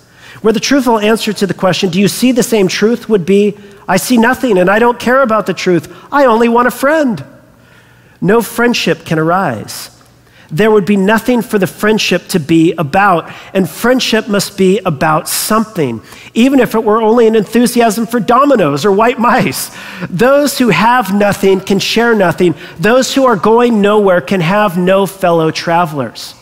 Where 0.42 0.51
the 0.51 0.60
truthful 0.60 1.00
answer 1.00 1.32
to 1.32 1.48
the 1.48 1.54
question, 1.54 1.89
do 1.89 2.00
you 2.01 2.10
see 2.10 2.34
the 2.34 2.44
same 2.44 2.68
truth, 2.68 3.08
would 3.08 3.25
be, 3.25 3.58
I 3.88 3.96
see 3.96 4.18
nothing 4.18 4.58
and 4.58 4.70
I 4.70 4.80
don't 4.80 5.00
care 5.00 5.22
about 5.22 5.46
the 5.46 5.54
truth. 5.54 5.96
I 6.12 6.25
only 6.25 6.50
want 6.50 6.68
a 6.68 6.72
friend. 6.72 7.24
No 8.20 8.42
friendship 8.42 9.06
can 9.06 9.18
arise 9.18 9.95
there 10.50 10.72
would 10.72 10.86
be 10.86 10.98
nothing 10.98 11.42
for 11.42 11.58
the 11.58 11.68
friendship 11.68 12.28
to 12.30 12.40
be 12.40 12.74
about. 12.74 13.32
And 13.54 13.70
friendship 13.70 14.28
must 14.28 14.58
be 14.58 14.80
about 14.80 15.28
something, 15.28 16.02
even 16.34 16.60
if 16.60 16.75
it 16.75 16.84
were 16.84 17.02
only 17.02 17.28
an 17.28 17.36
enthusiasm 17.36 18.06
for 18.06 18.20
dominoes 18.20 18.86
or 18.86 18.92
white 18.92 19.20
mice. 19.20 19.75
Those 20.10 20.58
who 20.58 20.70
have 20.70 21.14
nothing 21.14 21.60
can 21.60 21.80
share 21.80 22.16
nothing. 22.16 22.56
Those 22.80 23.14
who 23.14 23.25
are 23.25 23.36
going 23.36 23.82
nowhere 23.82 24.22
can 24.22 24.42
have 24.42 24.78
no 24.78 25.06
fellow 25.06 25.52
travelers. 25.52 26.36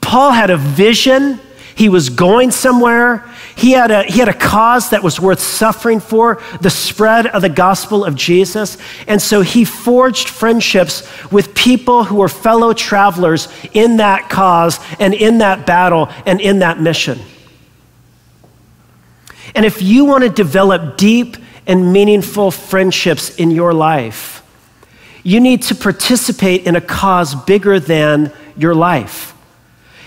Paul 0.00 0.32
had 0.32 0.50
a 0.50 0.56
vision 0.56 1.40
he 1.74 1.88
was 1.88 2.10
going 2.10 2.50
somewhere. 2.50 3.24
He 3.62 3.70
had, 3.70 3.92
a, 3.92 4.02
he 4.02 4.18
had 4.18 4.28
a 4.28 4.34
cause 4.34 4.90
that 4.90 5.04
was 5.04 5.20
worth 5.20 5.38
suffering 5.38 6.00
for, 6.00 6.42
the 6.60 6.68
spread 6.68 7.28
of 7.28 7.42
the 7.42 7.48
gospel 7.48 8.04
of 8.04 8.16
Jesus. 8.16 8.76
And 9.06 9.22
so 9.22 9.40
he 9.40 9.64
forged 9.64 10.28
friendships 10.28 11.08
with 11.30 11.54
people 11.54 12.02
who 12.02 12.16
were 12.16 12.28
fellow 12.28 12.72
travelers 12.72 13.46
in 13.72 13.98
that 13.98 14.28
cause 14.28 14.80
and 14.98 15.14
in 15.14 15.38
that 15.38 15.64
battle 15.64 16.08
and 16.26 16.40
in 16.40 16.58
that 16.58 16.80
mission. 16.80 17.20
And 19.54 19.64
if 19.64 19.80
you 19.80 20.06
want 20.06 20.24
to 20.24 20.28
develop 20.28 20.96
deep 20.96 21.36
and 21.64 21.92
meaningful 21.92 22.50
friendships 22.50 23.36
in 23.36 23.52
your 23.52 23.72
life, 23.72 24.42
you 25.22 25.38
need 25.38 25.62
to 25.62 25.76
participate 25.76 26.66
in 26.66 26.74
a 26.74 26.80
cause 26.80 27.36
bigger 27.36 27.78
than 27.78 28.32
your 28.56 28.74
life. 28.74 29.31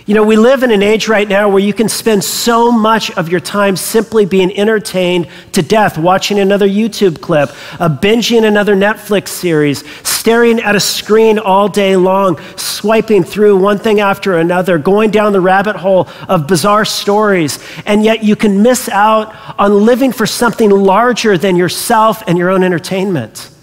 You 0.07 0.13
know, 0.13 0.23
we 0.23 0.35
live 0.35 0.61
in 0.61 0.69
an 0.69 0.83
age 0.83 1.07
right 1.07 1.27
now 1.27 1.49
where 1.49 1.63
you 1.63 1.73
can 1.73 1.89
spend 1.89 2.23
so 2.23 2.71
much 2.71 3.09
of 3.17 3.29
your 3.29 3.39
time 3.39 3.75
simply 3.75 4.27
being 4.27 4.55
entertained 4.55 5.27
to 5.53 5.63
death, 5.63 5.97
watching 5.97 6.37
another 6.37 6.67
YouTube 6.67 7.21
clip, 7.21 7.49
uh, 7.81 7.89
binging 7.89 8.43
another 8.47 8.75
Netflix 8.75 9.29
series, 9.29 9.83
staring 10.07 10.59
at 10.59 10.75
a 10.75 10.79
screen 10.79 11.39
all 11.39 11.67
day 11.67 11.95
long, 11.95 12.39
swiping 12.55 13.23
through 13.23 13.57
one 13.57 13.79
thing 13.79 13.99
after 13.99 14.37
another, 14.37 14.77
going 14.77 15.09
down 15.09 15.33
the 15.33 15.41
rabbit 15.41 15.75
hole 15.75 16.07
of 16.29 16.45
bizarre 16.45 16.85
stories. 16.85 17.57
And 17.87 18.03
yet 18.03 18.23
you 18.23 18.35
can 18.35 18.61
miss 18.61 18.87
out 18.89 19.35
on 19.59 19.85
living 19.85 20.11
for 20.11 20.27
something 20.27 20.69
larger 20.69 21.35
than 21.35 21.55
yourself 21.55 22.21
and 22.27 22.37
your 22.37 22.51
own 22.51 22.61
entertainment. 22.61 23.54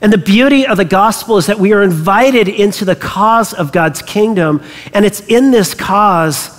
And 0.00 0.12
the 0.12 0.18
beauty 0.18 0.66
of 0.66 0.76
the 0.76 0.84
gospel 0.84 1.38
is 1.38 1.46
that 1.46 1.58
we 1.58 1.72
are 1.72 1.82
invited 1.82 2.48
into 2.48 2.84
the 2.84 2.96
cause 2.96 3.52
of 3.52 3.72
God's 3.72 4.02
kingdom, 4.02 4.62
and 4.92 5.04
it's 5.04 5.20
in 5.20 5.50
this 5.50 5.74
cause 5.74 6.56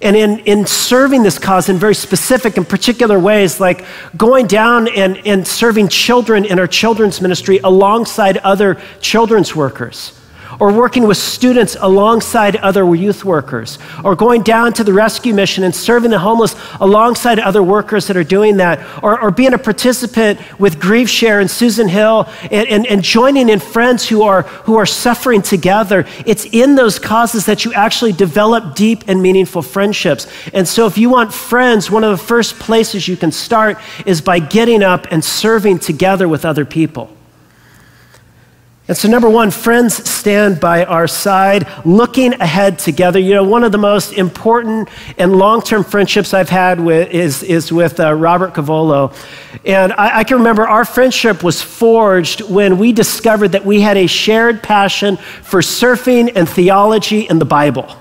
and 0.00 0.16
in, 0.16 0.40
in 0.40 0.66
serving 0.66 1.22
this 1.22 1.38
cause 1.38 1.68
in 1.68 1.76
very 1.76 1.94
specific 1.94 2.56
and 2.56 2.68
particular 2.68 3.20
ways, 3.20 3.60
like 3.60 3.84
going 4.16 4.48
down 4.48 4.88
and, 4.88 5.16
and 5.24 5.46
serving 5.46 5.86
children 5.86 6.44
in 6.44 6.58
our 6.58 6.66
children's 6.66 7.20
ministry 7.20 7.60
alongside 7.62 8.38
other 8.38 8.80
children's 9.00 9.54
workers 9.54 10.18
or 10.62 10.72
working 10.72 11.08
with 11.08 11.16
students 11.16 11.76
alongside 11.80 12.54
other 12.54 12.94
youth 12.94 13.24
workers, 13.24 13.80
or 14.04 14.14
going 14.14 14.44
down 14.44 14.72
to 14.72 14.84
the 14.84 14.92
rescue 14.92 15.34
mission 15.34 15.64
and 15.64 15.74
serving 15.74 16.12
the 16.12 16.18
homeless 16.20 16.54
alongside 16.78 17.40
other 17.40 17.64
workers 17.64 18.06
that 18.06 18.16
are 18.16 18.22
doing 18.22 18.58
that, 18.58 18.78
or, 19.02 19.20
or 19.20 19.32
being 19.32 19.54
a 19.54 19.58
participant 19.58 20.38
with 20.60 20.78
Grief 20.78 21.08
Share 21.08 21.40
and 21.40 21.50
Susan 21.50 21.88
Hill 21.88 22.28
and, 22.42 22.68
and, 22.68 22.86
and 22.86 23.02
joining 23.02 23.48
in 23.48 23.58
friends 23.58 24.08
who 24.08 24.22
are, 24.22 24.42
who 24.42 24.76
are 24.76 24.86
suffering 24.86 25.42
together. 25.42 26.06
It's 26.26 26.44
in 26.44 26.76
those 26.76 26.96
causes 26.96 27.44
that 27.46 27.64
you 27.64 27.72
actually 27.74 28.12
develop 28.12 28.76
deep 28.76 29.02
and 29.08 29.20
meaningful 29.20 29.62
friendships. 29.62 30.28
And 30.54 30.68
so, 30.68 30.86
if 30.86 30.96
you 30.96 31.10
want 31.10 31.34
friends, 31.34 31.90
one 31.90 32.04
of 32.04 32.16
the 32.16 32.24
first 32.24 32.60
places 32.60 33.08
you 33.08 33.16
can 33.16 33.32
start 33.32 33.78
is 34.06 34.20
by 34.20 34.38
getting 34.38 34.84
up 34.84 35.08
and 35.10 35.24
serving 35.24 35.80
together 35.80 36.28
with 36.28 36.44
other 36.44 36.64
people. 36.64 37.10
And 38.92 38.96
so, 38.98 39.08
number 39.08 39.30
one, 39.30 39.50
friends 39.50 40.06
stand 40.06 40.60
by 40.60 40.84
our 40.84 41.08
side, 41.08 41.66
looking 41.86 42.34
ahead 42.34 42.78
together. 42.78 43.18
You 43.18 43.32
know, 43.32 43.42
one 43.42 43.64
of 43.64 43.72
the 43.72 43.78
most 43.78 44.12
important 44.12 44.90
and 45.16 45.34
long 45.34 45.62
term 45.62 45.82
friendships 45.82 46.34
I've 46.34 46.50
had 46.50 46.78
with, 46.78 47.08
is, 47.08 47.42
is 47.42 47.72
with 47.72 47.98
uh, 47.98 48.12
Robert 48.12 48.52
Cavolo. 48.52 49.14
And 49.64 49.94
I, 49.94 50.18
I 50.18 50.24
can 50.24 50.36
remember 50.36 50.68
our 50.68 50.84
friendship 50.84 51.42
was 51.42 51.62
forged 51.62 52.42
when 52.42 52.76
we 52.76 52.92
discovered 52.92 53.52
that 53.52 53.64
we 53.64 53.80
had 53.80 53.96
a 53.96 54.06
shared 54.06 54.62
passion 54.62 55.16
for 55.16 55.62
surfing 55.62 56.30
and 56.36 56.46
theology 56.46 57.26
and 57.30 57.40
the 57.40 57.46
Bible. 57.46 57.96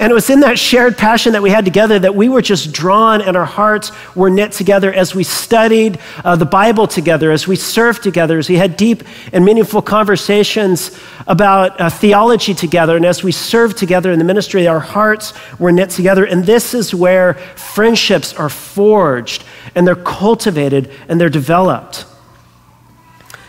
And 0.00 0.12
it 0.12 0.14
was 0.14 0.30
in 0.30 0.40
that 0.40 0.60
shared 0.60 0.96
passion 0.96 1.32
that 1.32 1.42
we 1.42 1.50
had 1.50 1.64
together 1.64 1.98
that 1.98 2.14
we 2.14 2.28
were 2.28 2.40
just 2.40 2.70
drawn 2.72 3.20
and 3.20 3.36
our 3.36 3.44
hearts 3.44 3.90
were 4.14 4.30
knit 4.30 4.52
together 4.52 4.92
as 4.92 5.12
we 5.12 5.24
studied 5.24 5.98
uh, 6.24 6.36
the 6.36 6.44
Bible 6.44 6.86
together, 6.86 7.32
as 7.32 7.48
we 7.48 7.56
served 7.56 8.04
together, 8.04 8.38
as 8.38 8.48
we 8.48 8.54
had 8.54 8.76
deep 8.76 9.02
and 9.32 9.44
meaningful 9.44 9.82
conversations 9.82 10.96
about 11.26 11.80
uh, 11.80 11.90
theology 11.90 12.54
together, 12.54 12.96
and 12.96 13.04
as 13.04 13.24
we 13.24 13.32
served 13.32 13.76
together 13.76 14.12
in 14.12 14.20
the 14.20 14.24
ministry, 14.24 14.68
our 14.68 14.78
hearts 14.78 15.34
were 15.58 15.72
knit 15.72 15.90
together. 15.90 16.24
And 16.24 16.44
this 16.44 16.74
is 16.74 16.94
where 16.94 17.34
friendships 17.34 18.32
are 18.34 18.48
forged 18.48 19.42
and 19.74 19.84
they're 19.84 19.96
cultivated 19.96 20.92
and 21.08 21.20
they're 21.20 21.28
developed. 21.28 22.06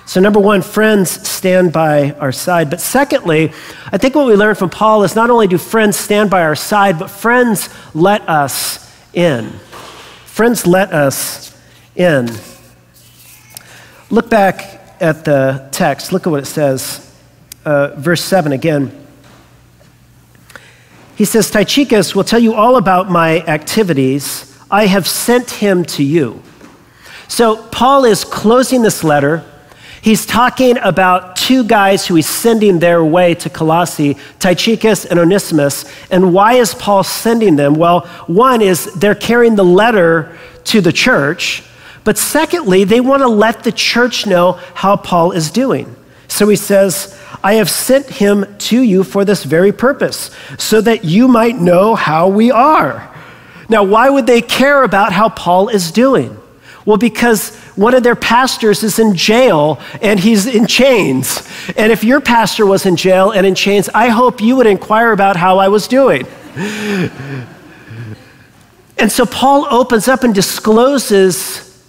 So, 0.10 0.20
number 0.20 0.40
one, 0.40 0.64
friends 0.64 1.30
stand 1.30 1.72
by 1.72 2.14
our 2.14 2.32
side. 2.32 2.72
But 2.72 2.82
secondly, 2.82 3.54
I 3.92 4.00
think 4.00 4.16
what 4.16 4.26
we 4.26 4.34
learn 4.34 4.56
from 4.56 4.72
Paul 4.72 5.04
is 5.04 5.16
not 5.16 5.30
only 5.30 5.46
do 5.46 5.60
friends 5.60 6.00
stand 6.00 6.32
by 6.32 6.42
our 6.42 6.56
side, 6.56 6.98
but 6.98 7.12
friends 7.12 7.70
let 7.94 8.28
us 8.28 8.92
in. 9.14 9.52
Friends 10.26 10.66
let 10.66 10.92
us 10.92 11.56
in. 11.96 12.28
Look 14.10 14.32
back 14.32 14.96
at 15.00 15.26
the 15.26 15.70
text. 15.72 16.12
Look 16.12 16.26
at 16.26 16.32
what 16.32 16.42
it 16.42 16.48
says. 16.48 17.16
Uh, 17.64 17.90
verse 17.96 18.24
7 18.24 18.52
again. 18.52 19.06
He 21.18 21.26
says, 21.26 21.52
Tychicus 21.52 22.16
will 22.16 22.24
tell 22.24 22.40
you 22.40 22.56
all 22.56 22.78
about 22.78 23.12
my 23.12 23.42
activities. 23.42 24.58
I 24.72 24.88
have 24.88 25.08
sent 25.08 25.52
him 25.52 25.86
to 25.86 26.04
you. 26.04 26.42
So, 27.28 27.58
Paul 27.68 28.06
is 28.06 28.26
closing 28.26 28.82
this 28.82 29.04
letter 29.04 29.46
He's 30.02 30.26
talking 30.26 30.78
about 30.78 31.36
two 31.36 31.64
guys 31.64 32.08
who 32.08 32.16
he's 32.16 32.30
sending 32.30 32.80
their 32.80 33.04
way 33.04 33.36
to 33.36 33.50
Colossae, 33.50 34.16
Tychicus 34.40 35.06
and 35.06 35.20
Onesimus. 35.20 35.86
And 36.10 36.34
why 36.34 36.54
is 36.54 36.74
Paul 36.74 37.04
sending 37.04 37.58
them? 37.58 37.74
Well, 37.74 38.08
one 38.28 38.62
is 38.62 38.94
they're 38.94 39.16
carrying 39.16 39.56
the 39.56 39.66
letter 39.66 40.38
to 40.66 40.80
the 40.80 40.94
church, 40.94 41.64
but 42.04 42.18
secondly, 42.18 42.86
they 42.86 43.02
want 43.02 43.24
to 43.24 43.28
let 43.28 43.64
the 43.64 43.72
church 43.72 44.26
know 44.26 44.54
how 44.74 44.96
Paul 44.96 45.32
is 45.32 45.52
doing. 45.52 45.96
So 46.28 46.48
he 46.48 46.56
says, 46.56 47.20
I 47.44 47.56
have 47.56 47.70
sent 47.70 48.06
him 48.06 48.46
to 48.60 48.82
you 48.82 49.04
for 49.04 49.26
this 49.26 49.44
very 49.44 49.72
purpose, 49.72 50.32
so 50.58 50.80
that 50.82 51.04
you 51.04 51.28
might 51.28 51.56
know 51.56 51.96
how 51.96 52.30
we 52.30 52.52
are. 52.52 53.14
Now, 53.68 53.84
why 53.84 54.10
would 54.10 54.28
they 54.28 54.42
care 54.42 54.84
about 54.84 55.12
how 55.12 55.30
Paul 55.30 55.70
is 55.70 55.92
doing? 55.92 56.39
Well, 56.90 56.98
because 56.98 57.56
one 57.76 57.94
of 57.94 58.02
their 58.02 58.16
pastors 58.16 58.82
is 58.82 58.98
in 58.98 59.14
jail 59.14 59.80
and 60.02 60.20
he's 60.20 60.48
in 60.48 60.66
chains. 60.66 61.48
And 61.78 61.92
if 61.92 62.04
your 62.04 62.20
pastor 62.20 62.66
was 62.66 62.88
in 62.88 62.96
jail 62.96 63.30
and 63.30 63.46
in 63.46 63.54
chains, 63.54 63.90
I 63.90 64.08
hope 64.08 64.42
you 64.42 64.56
would 64.56 64.66
inquire 64.66 65.12
about 65.12 65.36
how 65.36 65.60
I 65.60 65.68
was 65.68 65.88
doing. 65.88 66.26
And 68.98 69.12
so 69.12 69.28
Paul 69.28 69.68
opens 69.70 70.08
up 70.08 70.24
and 70.24 70.34
discloses 70.34 71.80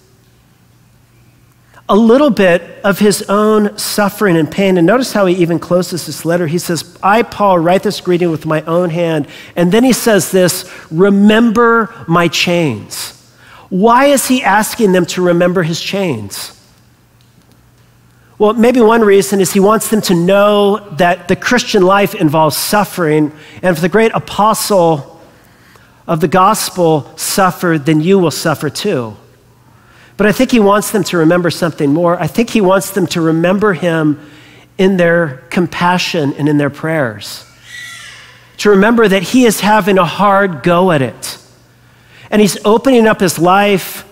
a 1.88 1.96
little 1.96 2.28
bit 2.28 2.60
of 2.84 2.98
his 2.98 3.22
own 3.22 3.78
suffering 3.78 4.36
and 4.36 4.52
pain. 4.52 4.76
And 4.76 4.86
notice 4.86 5.14
how 5.14 5.24
he 5.24 5.34
even 5.36 5.58
closes 5.58 6.04
this 6.04 6.26
letter. 6.26 6.46
He 6.46 6.58
says, 6.58 6.98
I, 7.02 7.22
Paul, 7.22 7.58
write 7.58 7.84
this 7.84 8.02
greeting 8.02 8.30
with 8.30 8.44
my 8.44 8.60
own 8.64 8.90
hand. 8.90 9.28
And 9.56 9.72
then 9.72 9.82
he 9.82 9.94
says 9.94 10.30
this 10.30 10.70
remember 10.90 12.04
my 12.06 12.28
chains. 12.28 13.16
Why 13.70 14.06
is 14.06 14.26
he 14.26 14.42
asking 14.42 14.92
them 14.92 15.06
to 15.06 15.22
remember 15.22 15.62
his 15.62 15.80
chains? 15.80 16.56
Well, 18.36 18.54
maybe 18.54 18.80
one 18.80 19.02
reason 19.02 19.40
is 19.40 19.52
he 19.52 19.60
wants 19.60 19.88
them 19.88 20.00
to 20.02 20.14
know 20.14 20.78
that 20.96 21.28
the 21.28 21.36
Christian 21.36 21.82
life 21.82 22.14
involves 22.14 22.56
suffering. 22.56 23.32
And 23.62 23.76
if 23.76 23.80
the 23.80 23.88
great 23.88 24.12
apostle 24.12 25.20
of 26.06 26.20
the 26.20 26.28
gospel 26.28 27.16
suffered, 27.16 27.86
then 27.86 28.00
you 28.00 28.18
will 28.18 28.30
suffer 28.30 28.70
too. 28.70 29.16
But 30.16 30.26
I 30.26 30.32
think 30.32 30.50
he 30.50 30.60
wants 30.60 30.90
them 30.90 31.04
to 31.04 31.18
remember 31.18 31.50
something 31.50 31.92
more. 31.92 32.20
I 32.20 32.26
think 32.26 32.50
he 32.50 32.60
wants 32.60 32.90
them 32.90 33.06
to 33.08 33.20
remember 33.20 33.74
him 33.74 34.18
in 34.76 34.96
their 34.96 35.44
compassion 35.50 36.32
and 36.34 36.48
in 36.48 36.58
their 36.58 36.70
prayers. 36.70 37.44
To 38.58 38.70
remember 38.70 39.06
that 39.06 39.22
he 39.22 39.44
is 39.44 39.60
having 39.60 39.98
a 39.98 40.04
hard 40.04 40.62
go 40.62 40.90
at 40.90 41.02
it. 41.02 41.39
And 42.30 42.40
he's 42.40 42.58
opening 42.64 43.06
up 43.06 43.20
his 43.20 43.38
life 43.38 44.06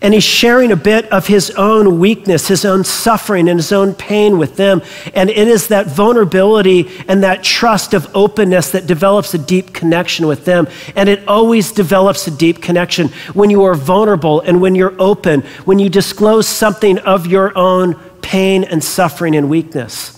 and 0.00 0.14
he's 0.14 0.24
sharing 0.24 0.72
a 0.72 0.76
bit 0.76 1.10
of 1.12 1.26
his 1.26 1.50
own 1.52 1.98
weakness, 1.98 2.48
his 2.48 2.64
own 2.64 2.84
suffering, 2.84 3.48
and 3.48 3.58
his 3.58 3.72
own 3.72 3.94
pain 3.94 4.38
with 4.38 4.56
them. 4.56 4.82
And 5.14 5.30
it 5.30 5.48
is 5.48 5.68
that 5.68 5.86
vulnerability 5.86 6.90
and 7.08 7.22
that 7.22 7.42
trust 7.42 7.94
of 7.94 8.14
openness 8.14 8.72
that 8.72 8.86
develops 8.86 9.34
a 9.34 9.38
deep 9.38 9.72
connection 9.72 10.26
with 10.26 10.44
them. 10.44 10.68
And 10.96 11.08
it 11.08 11.26
always 11.28 11.72
develops 11.72 12.26
a 12.26 12.30
deep 12.30 12.60
connection 12.60 13.08
when 13.32 13.50
you 13.50 13.64
are 13.64 13.74
vulnerable 13.74 14.40
and 14.40 14.60
when 14.60 14.74
you're 14.74 15.00
open, 15.00 15.42
when 15.64 15.78
you 15.78 15.88
disclose 15.88 16.46
something 16.46 16.98
of 16.98 17.26
your 17.26 17.56
own 17.56 17.94
pain 18.20 18.64
and 18.64 18.82
suffering 18.82 19.36
and 19.36 19.48
weakness. 19.48 20.13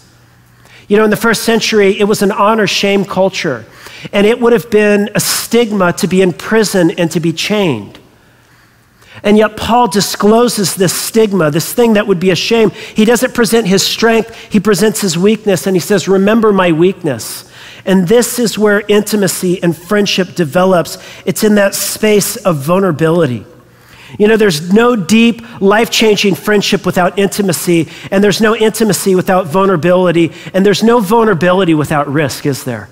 You 0.88 0.96
know, 0.96 1.04
in 1.04 1.10
the 1.10 1.16
first 1.16 1.42
century, 1.42 1.98
it 1.98 2.04
was 2.04 2.22
an 2.22 2.30
honor 2.30 2.66
shame 2.66 3.04
culture, 3.04 3.64
and 4.12 4.26
it 4.26 4.40
would 4.40 4.52
have 4.52 4.70
been 4.70 5.10
a 5.14 5.20
stigma 5.20 5.92
to 5.94 6.06
be 6.06 6.22
in 6.22 6.32
prison 6.32 6.92
and 6.92 7.10
to 7.10 7.20
be 7.20 7.32
chained. 7.32 7.98
And 9.22 9.36
yet, 9.36 9.56
Paul 9.56 9.88
discloses 9.88 10.74
this 10.74 10.92
stigma, 10.92 11.50
this 11.50 11.72
thing 11.72 11.94
that 11.94 12.06
would 12.06 12.20
be 12.20 12.30
a 12.30 12.36
shame. 12.36 12.70
He 12.70 13.04
doesn't 13.04 13.34
present 13.34 13.66
his 13.66 13.84
strength, 13.84 14.34
he 14.52 14.60
presents 14.60 15.00
his 15.00 15.16
weakness, 15.18 15.66
and 15.66 15.74
he 15.74 15.80
says, 15.80 16.06
Remember 16.06 16.52
my 16.52 16.72
weakness. 16.72 17.50
And 17.84 18.08
this 18.08 18.38
is 18.38 18.58
where 18.58 18.82
intimacy 18.88 19.62
and 19.62 19.76
friendship 19.76 20.34
develops. 20.34 20.98
It's 21.24 21.44
in 21.44 21.54
that 21.54 21.74
space 21.74 22.36
of 22.36 22.56
vulnerability. 22.56 23.46
You 24.18 24.28
know, 24.28 24.36
there's 24.36 24.72
no 24.72 24.96
deep, 24.96 25.42
life 25.60 25.90
changing 25.90 26.36
friendship 26.36 26.86
without 26.86 27.18
intimacy, 27.18 27.88
and 28.10 28.22
there's 28.22 28.40
no 28.40 28.54
intimacy 28.54 29.14
without 29.14 29.46
vulnerability, 29.46 30.32
and 30.54 30.64
there's 30.64 30.82
no 30.82 31.00
vulnerability 31.00 31.74
without 31.74 32.08
risk, 32.08 32.46
is 32.46 32.64
there? 32.64 32.88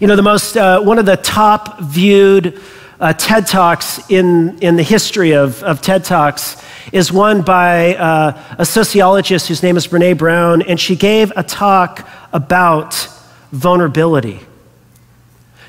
You 0.00 0.06
know, 0.06 0.16
the 0.16 0.22
most, 0.22 0.56
uh, 0.56 0.80
one 0.80 0.98
of 0.98 1.06
the 1.06 1.16
top 1.16 1.80
viewed 1.80 2.60
uh, 3.00 3.12
TED 3.12 3.46
Talks 3.46 4.10
in, 4.10 4.58
in 4.60 4.76
the 4.76 4.82
history 4.82 5.32
of, 5.32 5.62
of 5.62 5.80
TED 5.80 6.04
Talks 6.04 6.62
is 6.92 7.10
one 7.10 7.42
by 7.42 7.96
uh, 7.96 8.40
a 8.58 8.64
sociologist 8.64 9.48
whose 9.48 9.62
name 9.62 9.76
is 9.76 9.86
Brene 9.86 10.16
Brown, 10.16 10.62
and 10.62 10.78
she 10.78 10.94
gave 10.94 11.32
a 11.36 11.42
talk 11.42 12.08
about 12.32 13.08
vulnerability. 13.50 14.40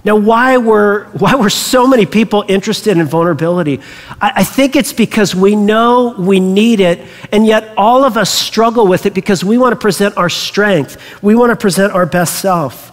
Now, 0.05 0.15
why 0.17 0.57
were, 0.57 1.05
why 1.13 1.33
were 1.33 1.50
so 1.50 1.88
many 1.88 2.05
people 2.05 2.45
interested 2.47 2.95
in 2.95 3.07
vulnerability? 3.07 3.82
I, 4.21 4.34
I 4.36 4.43
think 4.43 4.75
it's 4.75 4.93
because 4.93 5.34
we 5.34 5.56
know 5.56 6.13
we 6.19 6.39
need 6.39 6.80
it, 6.80 7.08
and 7.32 7.45
yet 7.45 7.73
all 7.75 8.06
of 8.06 8.15
us 8.15 8.30
struggle 8.30 8.86
with 8.86 9.08
it 9.08 9.15
because 9.15 9.43
we 9.43 9.58
want 9.58 9.71
to 9.73 9.80
present 9.80 10.15
our 10.15 10.30
strength. 10.30 11.01
We 11.23 11.34
want 11.34 11.49
to 11.49 11.56
present 11.56 11.91
our 11.93 12.06
best 12.06 12.39
self. 12.39 12.91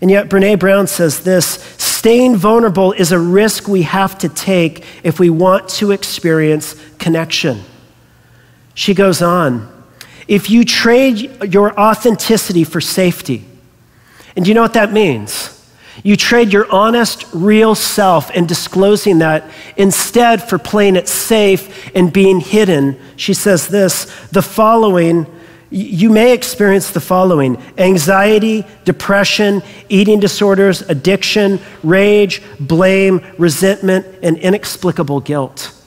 And 0.00 0.08
yet, 0.08 0.28
Brene 0.28 0.60
Brown 0.60 0.86
says 0.86 1.24
this 1.24 1.46
staying 1.78 2.36
vulnerable 2.36 2.92
is 2.92 3.10
a 3.10 3.18
risk 3.18 3.66
we 3.66 3.82
have 3.82 4.16
to 4.18 4.28
take 4.28 4.84
if 5.02 5.18
we 5.18 5.30
want 5.30 5.68
to 5.68 5.90
experience 5.90 6.76
connection. 6.98 7.62
She 8.74 8.94
goes 8.94 9.20
on 9.20 9.74
if 10.28 10.48
you 10.48 10.64
trade 10.64 11.52
your 11.52 11.78
authenticity 11.80 12.62
for 12.62 12.80
safety, 12.80 13.44
and 14.36 14.44
do 14.44 14.50
you 14.50 14.54
know 14.54 14.62
what 14.62 14.74
that 14.74 14.92
means? 14.92 15.57
You 16.02 16.16
trade 16.16 16.52
your 16.52 16.70
honest, 16.70 17.26
real 17.32 17.74
self 17.74 18.30
in 18.30 18.46
disclosing 18.46 19.18
that 19.18 19.50
instead 19.76 20.48
for 20.48 20.58
playing 20.58 20.96
it 20.96 21.08
safe 21.08 21.90
and 21.94 22.12
being 22.12 22.40
hidden. 22.40 22.98
She 23.16 23.34
says 23.34 23.68
this 23.68 24.04
the 24.30 24.42
following 24.42 25.26
you 25.70 26.08
may 26.08 26.32
experience 26.32 26.90
the 26.92 27.00
following 27.00 27.62
anxiety, 27.76 28.64
depression, 28.86 29.62
eating 29.90 30.18
disorders, 30.18 30.80
addiction, 30.82 31.60
rage, 31.82 32.40
blame, 32.58 33.20
resentment, 33.36 34.06
and 34.22 34.38
inexplicable 34.38 35.20
guilt. 35.20 35.77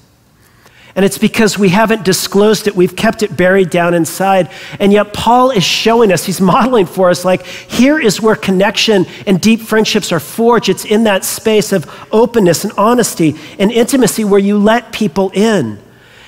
And 0.96 1.06
it's 1.06 1.18
because 1.18 1.58
we 1.58 1.70
haven't 1.70 2.04
disclosed 2.04 2.68
it. 2.68 2.76
We've 2.76 2.96
kept 2.96 3.24
it 3.24 3.38
buried 3.38 3.70
down 3.70 3.94
inside. 3.94 4.52
And 4.80 4.92
yet, 4.92 5.14
Paul 5.14 5.52
is 5.52 5.64
showing 5.64 6.12
us, 6.12 6.26
he's 6.26 6.42
modeling 6.54 6.86
for 6.86 7.10
us, 7.10 7.24
like, 7.24 7.46
here 7.46 8.00
is 8.00 8.22
where 8.22 8.36
connection 8.36 9.06
and 9.26 9.40
deep 9.40 9.62
friendships 9.62 10.12
are 10.12 10.20
forged. 10.20 10.70
It's 10.70 10.86
in 10.86 11.06
that 11.06 11.24
space 11.24 11.72
of 11.72 11.90
openness 12.12 12.64
and 12.64 12.74
honesty 12.78 13.36
and 13.58 13.72
intimacy 13.72 14.24
where 14.26 14.40
you 14.40 14.58
let 14.58 14.92
people 14.92 15.32
in. 15.34 15.80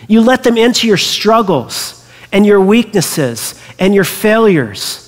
You 0.08 0.22
let 0.22 0.44
them 0.44 0.58
into 0.58 0.88
your 0.88 0.98
struggles 0.98 2.08
and 2.32 2.46
your 2.46 2.62
weaknesses 2.62 3.60
and 3.80 3.94
your 3.94 4.04
failures 4.04 5.03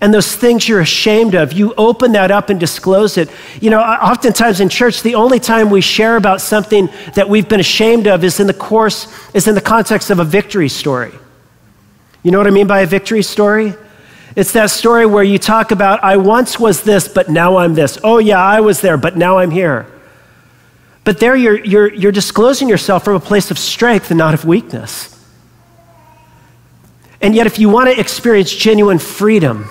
and 0.00 0.12
those 0.12 0.34
things 0.34 0.68
you're 0.68 0.80
ashamed 0.80 1.34
of, 1.34 1.52
you 1.52 1.74
open 1.74 2.12
that 2.12 2.30
up 2.30 2.50
and 2.50 2.58
disclose 2.58 3.16
it. 3.18 3.30
You 3.60 3.70
know, 3.70 3.80
oftentimes 3.80 4.60
in 4.60 4.68
church, 4.68 5.02
the 5.02 5.14
only 5.14 5.38
time 5.38 5.70
we 5.70 5.80
share 5.80 6.16
about 6.16 6.40
something 6.40 6.88
that 7.14 7.28
we've 7.28 7.48
been 7.48 7.60
ashamed 7.60 8.06
of 8.06 8.24
is 8.24 8.40
in 8.40 8.46
the 8.46 8.54
course, 8.54 9.12
is 9.34 9.46
in 9.46 9.54
the 9.54 9.60
context 9.60 10.10
of 10.10 10.18
a 10.18 10.24
victory 10.24 10.68
story. 10.68 11.12
You 12.22 12.30
know 12.30 12.38
what 12.38 12.46
I 12.46 12.50
mean 12.50 12.66
by 12.66 12.80
a 12.80 12.86
victory 12.86 13.22
story? 13.22 13.74
It's 14.34 14.52
that 14.52 14.70
story 14.70 15.04
where 15.04 15.24
you 15.24 15.38
talk 15.38 15.72
about, 15.72 16.02
I 16.02 16.16
once 16.16 16.58
was 16.58 16.82
this, 16.82 17.06
but 17.06 17.28
now 17.28 17.58
I'm 17.58 17.74
this. 17.74 17.98
Oh, 18.02 18.18
yeah, 18.18 18.40
I 18.40 18.60
was 18.60 18.80
there, 18.80 18.96
but 18.96 19.16
now 19.16 19.38
I'm 19.38 19.50
here. 19.50 19.86
But 21.04 21.20
there 21.20 21.36
you're, 21.36 21.62
you're, 21.62 21.92
you're 21.92 22.12
disclosing 22.12 22.68
yourself 22.68 23.04
from 23.04 23.16
a 23.16 23.20
place 23.20 23.50
of 23.50 23.58
strength 23.58 24.10
and 24.10 24.16
not 24.16 24.32
of 24.32 24.44
weakness. 24.44 25.08
And 27.20 27.34
yet, 27.34 27.46
if 27.46 27.58
you 27.58 27.68
want 27.68 27.88
to 27.88 28.00
experience 28.00 28.52
genuine 28.52 28.98
freedom 28.98 29.68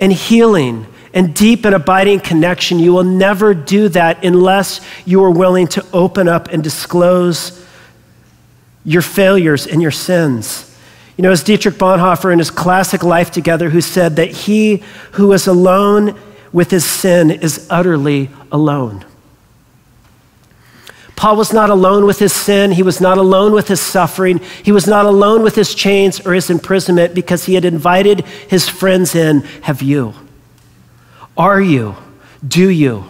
and 0.00 0.12
healing 0.12 0.86
and 1.14 1.34
deep 1.34 1.64
and 1.64 1.74
abiding 1.74 2.20
connection, 2.20 2.78
you 2.78 2.92
will 2.92 3.04
never 3.04 3.52
do 3.54 3.88
that 3.90 4.24
unless 4.24 4.80
you 5.04 5.22
are 5.22 5.30
willing 5.30 5.66
to 5.68 5.84
open 5.92 6.26
up 6.26 6.48
and 6.48 6.62
disclose 6.64 7.64
your 8.84 9.02
failures 9.02 9.66
and 9.66 9.82
your 9.82 9.90
sins. 9.90 10.66
You 11.16 11.22
know, 11.22 11.30
as 11.30 11.44
Dietrich 11.44 11.74
Bonhoeffer 11.74 12.32
in 12.32 12.38
his 12.38 12.50
classic 12.50 13.02
Life 13.02 13.30
Together, 13.30 13.70
who 13.70 13.80
said 13.80 14.16
that 14.16 14.30
he 14.30 14.82
who 15.12 15.32
is 15.32 15.46
alone 15.46 16.18
with 16.52 16.70
his 16.70 16.84
sin 16.84 17.30
is 17.30 17.66
utterly 17.68 18.30
alone. 18.50 19.04
Paul 21.20 21.36
was 21.36 21.52
not 21.52 21.68
alone 21.68 22.06
with 22.06 22.18
his 22.18 22.32
sin. 22.32 22.72
He 22.72 22.82
was 22.82 22.98
not 22.98 23.18
alone 23.18 23.52
with 23.52 23.68
his 23.68 23.78
suffering. 23.78 24.40
He 24.62 24.72
was 24.72 24.86
not 24.86 25.04
alone 25.04 25.42
with 25.42 25.54
his 25.54 25.74
chains 25.74 26.18
or 26.26 26.32
his 26.32 26.48
imprisonment 26.48 27.14
because 27.14 27.44
he 27.44 27.52
had 27.52 27.66
invited 27.66 28.22
his 28.48 28.70
friends 28.70 29.14
in. 29.14 29.42
Have 29.60 29.82
you? 29.82 30.14
Are 31.36 31.60
you? 31.60 31.94
Do 32.48 32.70
you? 32.70 33.04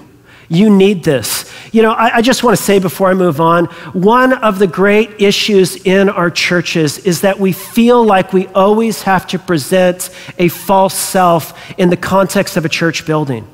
You 0.48 0.70
need 0.70 1.04
this. 1.04 1.48
You 1.70 1.82
know, 1.82 1.92
I, 1.92 2.16
I, 2.16 2.20
just 2.20 2.42
want 2.42 2.58
to 2.58 2.62
say 2.64 2.80
before 2.80 3.10
I 3.10 3.14
move 3.14 3.40
on 3.40 3.66
one 3.92 4.32
of 4.32 4.58
the 4.58 4.66
great 4.66 5.22
issues 5.22 5.76
in 5.76 6.08
our 6.08 6.32
churches 6.32 6.98
is 6.98 7.20
that 7.20 7.38
we 7.38 7.52
feel 7.52 8.04
like 8.04 8.32
we 8.32 8.48
always 8.48 9.02
have 9.02 9.24
to 9.28 9.38
present 9.38 10.10
a 10.36 10.48
false 10.48 10.94
self 10.98 11.56
in 11.78 11.90
the 11.90 11.96
context 11.96 12.56
of 12.56 12.64
a 12.64 12.68
church 12.68 13.06
building 13.06 13.46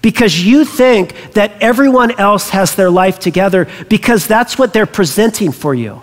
because 0.00 0.44
you 0.44 0.64
think 0.64 1.32
that 1.32 1.52
everyone 1.60 2.18
else 2.18 2.50
has 2.50 2.74
their 2.74 2.90
life 2.90 3.18
together 3.18 3.68
because 3.88 4.26
that's 4.26 4.58
what 4.58 4.72
they're 4.72 4.86
presenting 4.86 5.52
for 5.52 5.74
you. 5.74 6.02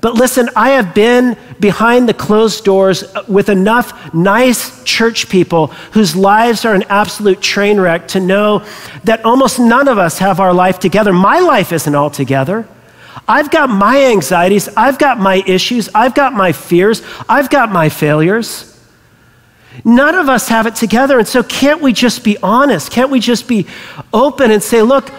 But 0.00 0.14
listen, 0.14 0.48
I 0.54 0.70
have 0.70 0.94
been 0.94 1.36
behind 1.58 2.08
the 2.08 2.14
closed 2.14 2.64
doors 2.64 3.04
with 3.28 3.48
enough 3.48 4.12
nice 4.14 4.84
church 4.84 5.28
people 5.28 5.68
whose 5.92 6.14
lives 6.14 6.64
are 6.64 6.74
an 6.74 6.84
absolute 6.88 7.40
train 7.40 7.80
wreck 7.80 8.08
to 8.08 8.20
know 8.20 8.64
that 9.04 9.24
almost 9.24 9.58
none 9.58 9.88
of 9.88 9.98
us 9.98 10.18
have 10.18 10.38
our 10.38 10.52
life 10.52 10.78
together. 10.78 11.12
My 11.12 11.40
life 11.40 11.72
isn't 11.72 11.94
all 11.94 12.10
together. 12.10 12.68
I've 13.28 13.50
got 13.50 13.70
my 13.70 14.04
anxieties, 14.04 14.68
I've 14.76 14.98
got 14.98 15.18
my 15.18 15.42
issues, 15.46 15.88
I've 15.94 16.14
got 16.14 16.32
my 16.32 16.52
fears, 16.52 17.02
I've 17.28 17.50
got 17.50 17.72
my 17.72 17.88
failures. 17.88 18.75
None 19.84 20.14
of 20.14 20.28
us 20.28 20.48
have 20.48 20.66
it 20.66 20.74
together. 20.74 21.18
And 21.18 21.28
so, 21.28 21.42
can't 21.42 21.80
we 21.80 21.92
just 21.92 22.24
be 22.24 22.36
honest? 22.38 22.90
Can't 22.90 23.10
we 23.10 23.20
just 23.20 23.48
be 23.48 23.66
open 24.12 24.50
and 24.50 24.62
say, 24.62 24.82
look, 24.82 25.10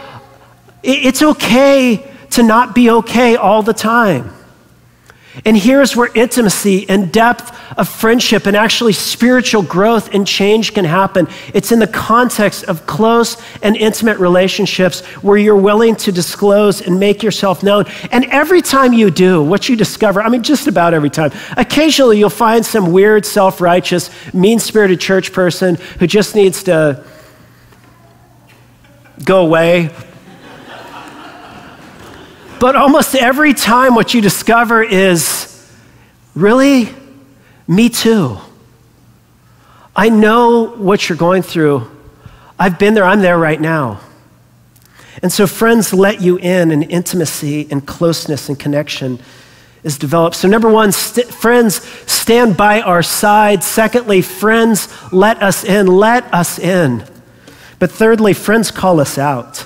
it's 0.84 1.22
okay 1.22 2.12
to 2.32 2.43
not 2.43 2.76
be 2.76 2.89
okay 2.89 3.36
all 3.36 3.63
the 3.63 3.74
time? 3.74 4.37
And 5.45 5.58
here's 5.58 5.95
where 5.95 6.10
intimacy 6.13 6.88
and 6.89 7.12
depth 7.12 7.56
of 7.78 7.88
friendship 7.88 8.45
and 8.45 8.56
actually 8.56 8.93
spiritual 8.93 9.62
growth 9.62 10.13
and 10.13 10.26
change 10.26 10.73
can 10.73 10.86
happen. 10.86 11.28
It's 11.54 11.71
in 11.71 11.80
the 11.80 11.88
context 11.88 12.63
of 12.65 12.86
close 12.86 13.38
and 13.62 13.76
intimate 13.76 14.17
relationships 14.19 15.06
where 15.21 15.38
you're 15.38 15.56
willing 15.56 15.95
to 15.97 16.12
disclose 16.12 16.82
and 16.82 17.00
make 17.00 17.23
yourself 17.23 17.63
known. 17.63 17.86
And 18.12 18.26
every 18.26 18.62
time 18.62 18.93
you 18.93 19.12
do, 19.12 19.41
what 19.43 19.69
you 19.69 19.76
discover, 19.76 20.21
I 20.21 20.30
mean, 20.30 20.43
just 20.43 20.67
about 20.67 20.93
every 20.93 21.10
time, 21.10 21.32
occasionally 21.56 22.19
you'll 22.19 22.30
find 22.30 22.65
some 22.65 22.91
weird, 22.91 23.26
self 23.26 23.62
righteous, 23.62 24.10
mean 24.34 24.60
spirited 24.60 25.00
church 25.00 25.34
person 25.34 25.76
who 26.00 26.08
just 26.08 26.36
needs 26.36 26.63
to 26.63 27.04
go 29.23 29.45
away, 29.45 29.91
but 32.60 32.76
almost 32.76 33.15
every 33.15 33.54
time, 33.54 33.96
what 33.96 34.13
you 34.13 34.22
discover 34.22 34.84
is 34.84 35.72
really, 36.36 36.89
me 37.67 37.89
too. 37.89 38.38
I 39.96 40.10
know 40.10 40.67
what 40.76 41.10
you're 41.10 41.17
going 41.17 41.41
through. 41.41 41.89
I've 42.60 42.80
been 42.80 42.93
there, 42.93 43.04
I'm 43.04 43.22
there 43.22 43.38
right 43.38 43.60
now. 43.60 44.00
And 45.24 45.32
so, 45.32 45.48
friends 45.48 45.93
let 45.93 46.22
you 46.22 46.38
in, 46.38 46.72
and 46.72 46.84
intimacy 46.84 47.67
and 47.72 47.86
closeness 47.86 48.50
and 48.50 48.60
connection 48.60 49.20
is 49.84 49.98
developed. 49.98 50.36
So, 50.36 50.48
number 50.48 50.70
one, 50.70 50.91
st- 50.91 51.28
friends 51.28 51.82
stand 52.12 52.58
by 52.58 52.82
our 52.82 53.02
side. 53.02 53.63
Secondly, 53.63 54.22
friends 54.22 54.89
let 55.12 55.41
us 55.41 55.63
in. 55.63 55.88
Let 55.88 56.32
us 56.34 56.60
in. 56.60 57.04
But 57.80 57.91
thirdly, 57.91 58.34
friends 58.34 58.70
call 58.70 59.00
us 59.00 59.17
out. 59.17 59.65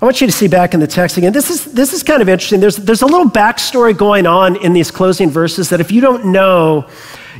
I 0.00 0.04
want 0.04 0.20
you 0.20 0.26
to 0.26 0.32
see 0.32 0.46
back 0.46 0.74
in 0.74 0.80
the 0.80 0.86
text 0.86 1.16
again. 1.16 1.32
This 1.32 1.48
is, 1.48 1.64
this 1.72 1.94
is 1.94 2.02
kind 2.02 2.20
of 2.20 2.28
interesting. 2.28 2.60
There's, 2.60 2.76
there's 2.76 3.00
a 3.00 3.06
little 3.06 3.30
backstory 3.30 3.96
going 3.96 4.26
on 4.26 4.56
in 4.56 4.74
these 4.74 4.90
closing 4.90 5.30
verses 5.30 5.70
that 5.70 5.80
if 5.80 5.90
you 5.90 6.02
don't 6.02 6.26
know, 6.26 6.88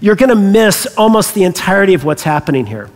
you're 0.00 0.16
going 0.16 0.30
to 0.30 0.36
miss 0.36 0.86
almost 0.96 1.34
the 1.34 1.44
entirety 1.44 1.92
of 1.92 2.04
what's 2.04 2.22
happening 2.22 2.64
here. 2.64 2.88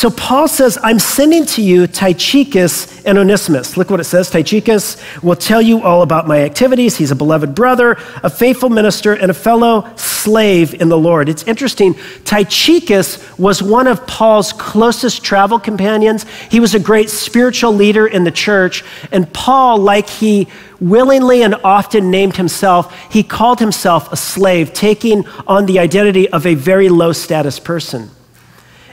So 0.00 0.08
Paul 0.08 0.48
says, 0.48 0.78
I'm 0.82 0.98
sending 0.98 1.44
to 1.44 1.60
you 1.60 1.86
Tychicus 1.86 3.04
and 3.04 3.18
Onesimus. 3.18 3.76
Look 3.76 3.90
what 3.90 4.00
it 4.00 4.04
says. 4.04 4.30
Tychicus 4.30 4.96
will 5.22 5.36
tell 5.36 5.60
you 5.60 5.82
all 5.82 6.00
about 6.00 6.26
my 6.26 6.40
activities. 6.40 6.96
He's 6.96 7.10
a 7.10 7.14
beloved 7.14 7.54
brother, 7.54 7.98
a 8.22 8.30
faithful 8.30 8.70
minister, 8.70 9.12
and 9.12 9.30
a 9.30 9.34
fellow 9.34 9.94
slave 9.96 10.72
in 10.72 10.88
the 10.88 10.96
Lord. 10.96 11.28
It's 11.28 11.42
interesting. 11.42 11.96
Tychicus 12.24 13.38
was 13.38 13.62
one 13.62 13.86
of 13.86 14.06
Paul's 14.06 14.54
closest 14.54 15.22
travel 15.22 15.58
companions. 15.60 16.24
He 16.50 16.60
was 16.60 16.74
a 16.74 16.80
great 16.80 17.10
spiritual 17.10 17.74
leader 17.74 18.06
in 18.06 18.24
the 18.24 18.30
church. 18.30 18.82
And 19.12 19.30
Paul, 19.34 19.80
like 19.80 20.08
he 20.08 20.48
willingly 20.80 21.42
and 21.42 21.56
often 21.56 22.10
named 22.10 22.38
himself, 22.38 22.98
he 23.12 23.22
called 23.22 23.60
himself 23.60 24.10
a 24.10 24.16
slave, 24.16 24.72
taking 24.72 25.26
on 25.46 25.66
the 25.66 25.78
identity 25.78 26.26
of 26.30 26.46
a 26.46 26.54
very 26.54 26.88
low 26.88 27.12
status 27.12 27.58
person. 27.58 28.10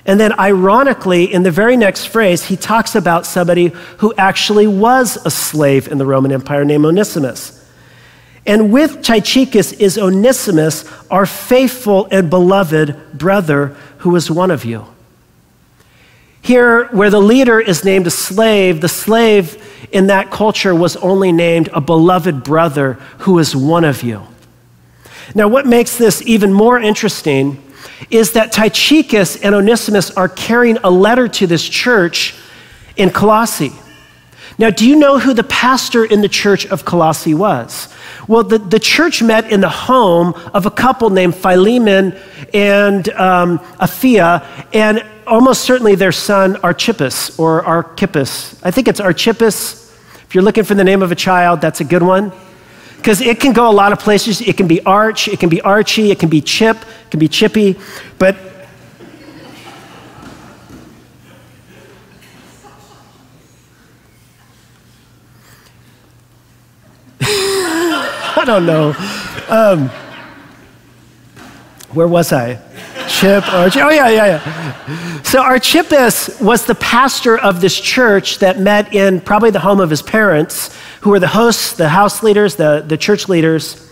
And 0.08 0.18
then, 0.18 0.40
ironically, 0.40 1.32
in 1.32 1.44
the 1.44 1.52
very 1.52 1.76
next 1.76 2.06
phrase, 2.06 2.46
he 2.46 2.56
talks 2.56 2.96
about 2.96 3.26
somebody 3.26 3.74
who 3.98 4.14
actually 4.18 4.66
was 4.66 5.18
a 5.26 5.30
slave 5.30 5.90
in 5.90 5.98
the 5.98 6.06
Roman 6.06 6.32
Empire 6.32 6.64
named 6.64 6.86
Onesimus. 6.86 7.54
And 8.46 8.72
with 8.72 9.02
Tychicus 9.02 9.74
is 9.74 9.98
Onesimus, 9.98 10.90
our 11.12 11.26
faithful 11.26 12.08
and 12.10 12.30
beloved 12.30 12.96
brother, 13.14 13.76
who 13.98 14.16
is 14.16 14.32
one 14.32 14.50
of 14.50 14.64
you. 14.64 14.86
Here, 16.42 16.86
where 16.86 17.10
the 17.10 17.20
leader 17.20 17.60
is 17.60 17.84
named 17.84 18.08
a 18.08 18.12
slave, 18.12 18.80
the 18.80 18.88
slave 18.88 19.62
in 19.92 20.08
that 20.08 20.32
culture 20.32 20.74
was 20.74 20.96
only 20.96 21.34
named 21.34 21.68
a 21.74 21.82
beloved 21.82 22.46
brother 22.46 22.94
who 23.20 23.38
is 23.40 23.54
one 23.54 23.84
of 23.84 24.04
you. 24.04 24.26
Now, 25.36 25.50
what 25.50 25.66
makes 25.66 25.98
this 25.98 26.22
even 26.22 26.54
more 26.54 26.80
interesting 26.80 27.62
is 28.10 28.34
that 28.34 28.52
Tychicus 28.52 29.42
and 29.42 29.56
Onesimus 29.56 30.12
are 30.12 30.30
carrying 30.30 30.78
a 30.84 30.90
letter 30.90 31.28
to 31.28 31.48
this 31.48 31.68
church 31.68 32.36
in 32.96 33.10
Colossae. 33.10 33.72
Now, 34.60 34.72
do 34.72 34.88
you 34.88 34.96
know 34.96 35.20
who 35.20 35.34
the 35.34 35.44
pastor 35.44 36.04
in 36.04 36.22
the 36.22 36.30
church 36.30 36.66
of 36.66 36.84
Colossae 36.84 37.36
was? 37.36 37.94
Well, 38.28 38.44
the, 38.44 38.58
the 38.58 38.80
church 38.80 39.22
met 39.22 39.52
in 39.52 39.62
the 39.62 39.70
home 39.70 40.34
of 40.54 40.66
a 40.66 40.72
couple 40.72 41.10
named 41.12 41.36
Philemon 41.36 42.18
and 42.54 43.08
um, 43.10 43.60
Apphia, 43.80 44.44
and 44.74 45.06
almost 45.28 45.62
certainly 45.62 45.96
their 45.96 46.12
son 46.12 46.56
Archippus 46.58 47.38
or 47.38 47.64
Archippus. 47.64 48.60
I 48.64 48.72
think 48.72 48.88
it's 48.88 49.00
Archippus. 49.00 49.96
If 50.24 50.34
you're 50.34 50.44
looking 50.44 50.64
for 50.64 50.74
the 50.74 50.84
name 50.84 51.04
of 51.04 51.12
a 51.12 51.16
child, 51.16 51.62
that's 51.62 51.82
a 51.82 51.86
good 51.86 52.04
one 52.04 52.32
because 52.98 53.22
it 53.22 53.40
can 53.40 53.54
go 53.54 53.70
a 53.70 53.72
lot 53.72 53.94
of 53.94 54.00
places. 54.00 54.42
It 54.42 54.58
can 54.58 54.68
be 54.68 54.82
Arch, 54.84 55.28
it 55.28 55.40
can 55.40 55.50
be 55.50 55.62
Archie, 55.62 56.12
it 56.12 56.20
can 56.20 56.30
be 56.30 56.42
Chip, 56.42 56.78
it 56.78 57.12
can 57.12 57.20
be 57.20 57.28
Chippy, 57.28 57.78
but 58.20 58.36
I 67.22 68.44
don't 68.46 68.66
know. 68.66 68.94
Um, 69.48 69.90
where 71.94 72.08
was 72.08 72.34
I? 72.34 72.60
Chip, 73.20 73.52
Archie. 73.52 73.82
Oh, 73.82 73.90
yeah, 73.90 74.10
yeah, 74.10 74.26
yeah. 74.26 75.22
So 75.24 75.42
Archippus 75.42 76.40
was 76.40 76.66
the 76.66 76.76
pastor 76.76 77.36
of 77.36 77.62
this 77.62 77.80
church 77.80 78.38
that 78.40 78.60
met 78.60 78.94
in 78.94 79.22
probably 79.22 79.50
the 79.50 79.60
home 79.60 79.80
of 79.80 79.90
his 79.90 80.04
parents 80.04 80.78
who 81.02 81.10
were 81.10 81.20
the 81.20 81.28
hosts, 81.28 81.74
the 81.74 81.90
house 81.90 82.22
leaders, 82.22 82.58
the, 82.58 82.86
the 82.88 82.96
church 82.96 83.28
leaders. 83.28 83.92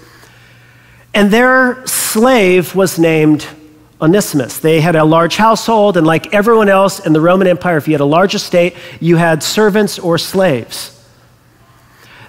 And 1.15 1.31
their 1.31 1.83
slave 1.87 2.75
was 2.75 2.99
named 2.99 3.47
Onesimus. 3.99 4.59
They 4.59 4.79
had 4.79 4.95
a 4.95 5.03
large 5.03 5.37
household, 5.37 5.97
and 5.97 6.05
like 6.05 6.31
everyone 6.31 6.69
else 6.69 7.03
in 7.03 7.11
the 7.11 7.21
Roman 7.21 7.47
Empire, 7.47 7.77
if 7.77 7.87
you 7.87 7.95
had 7.95 8.01
a 8.01 8.05
large 8.05 8.35
estate, 8.35 8.75
you 8.99 9.17
had 9.17 9.41
servants 9.41 9.97
or 9.97 10.19
slaves. 10.19 11.03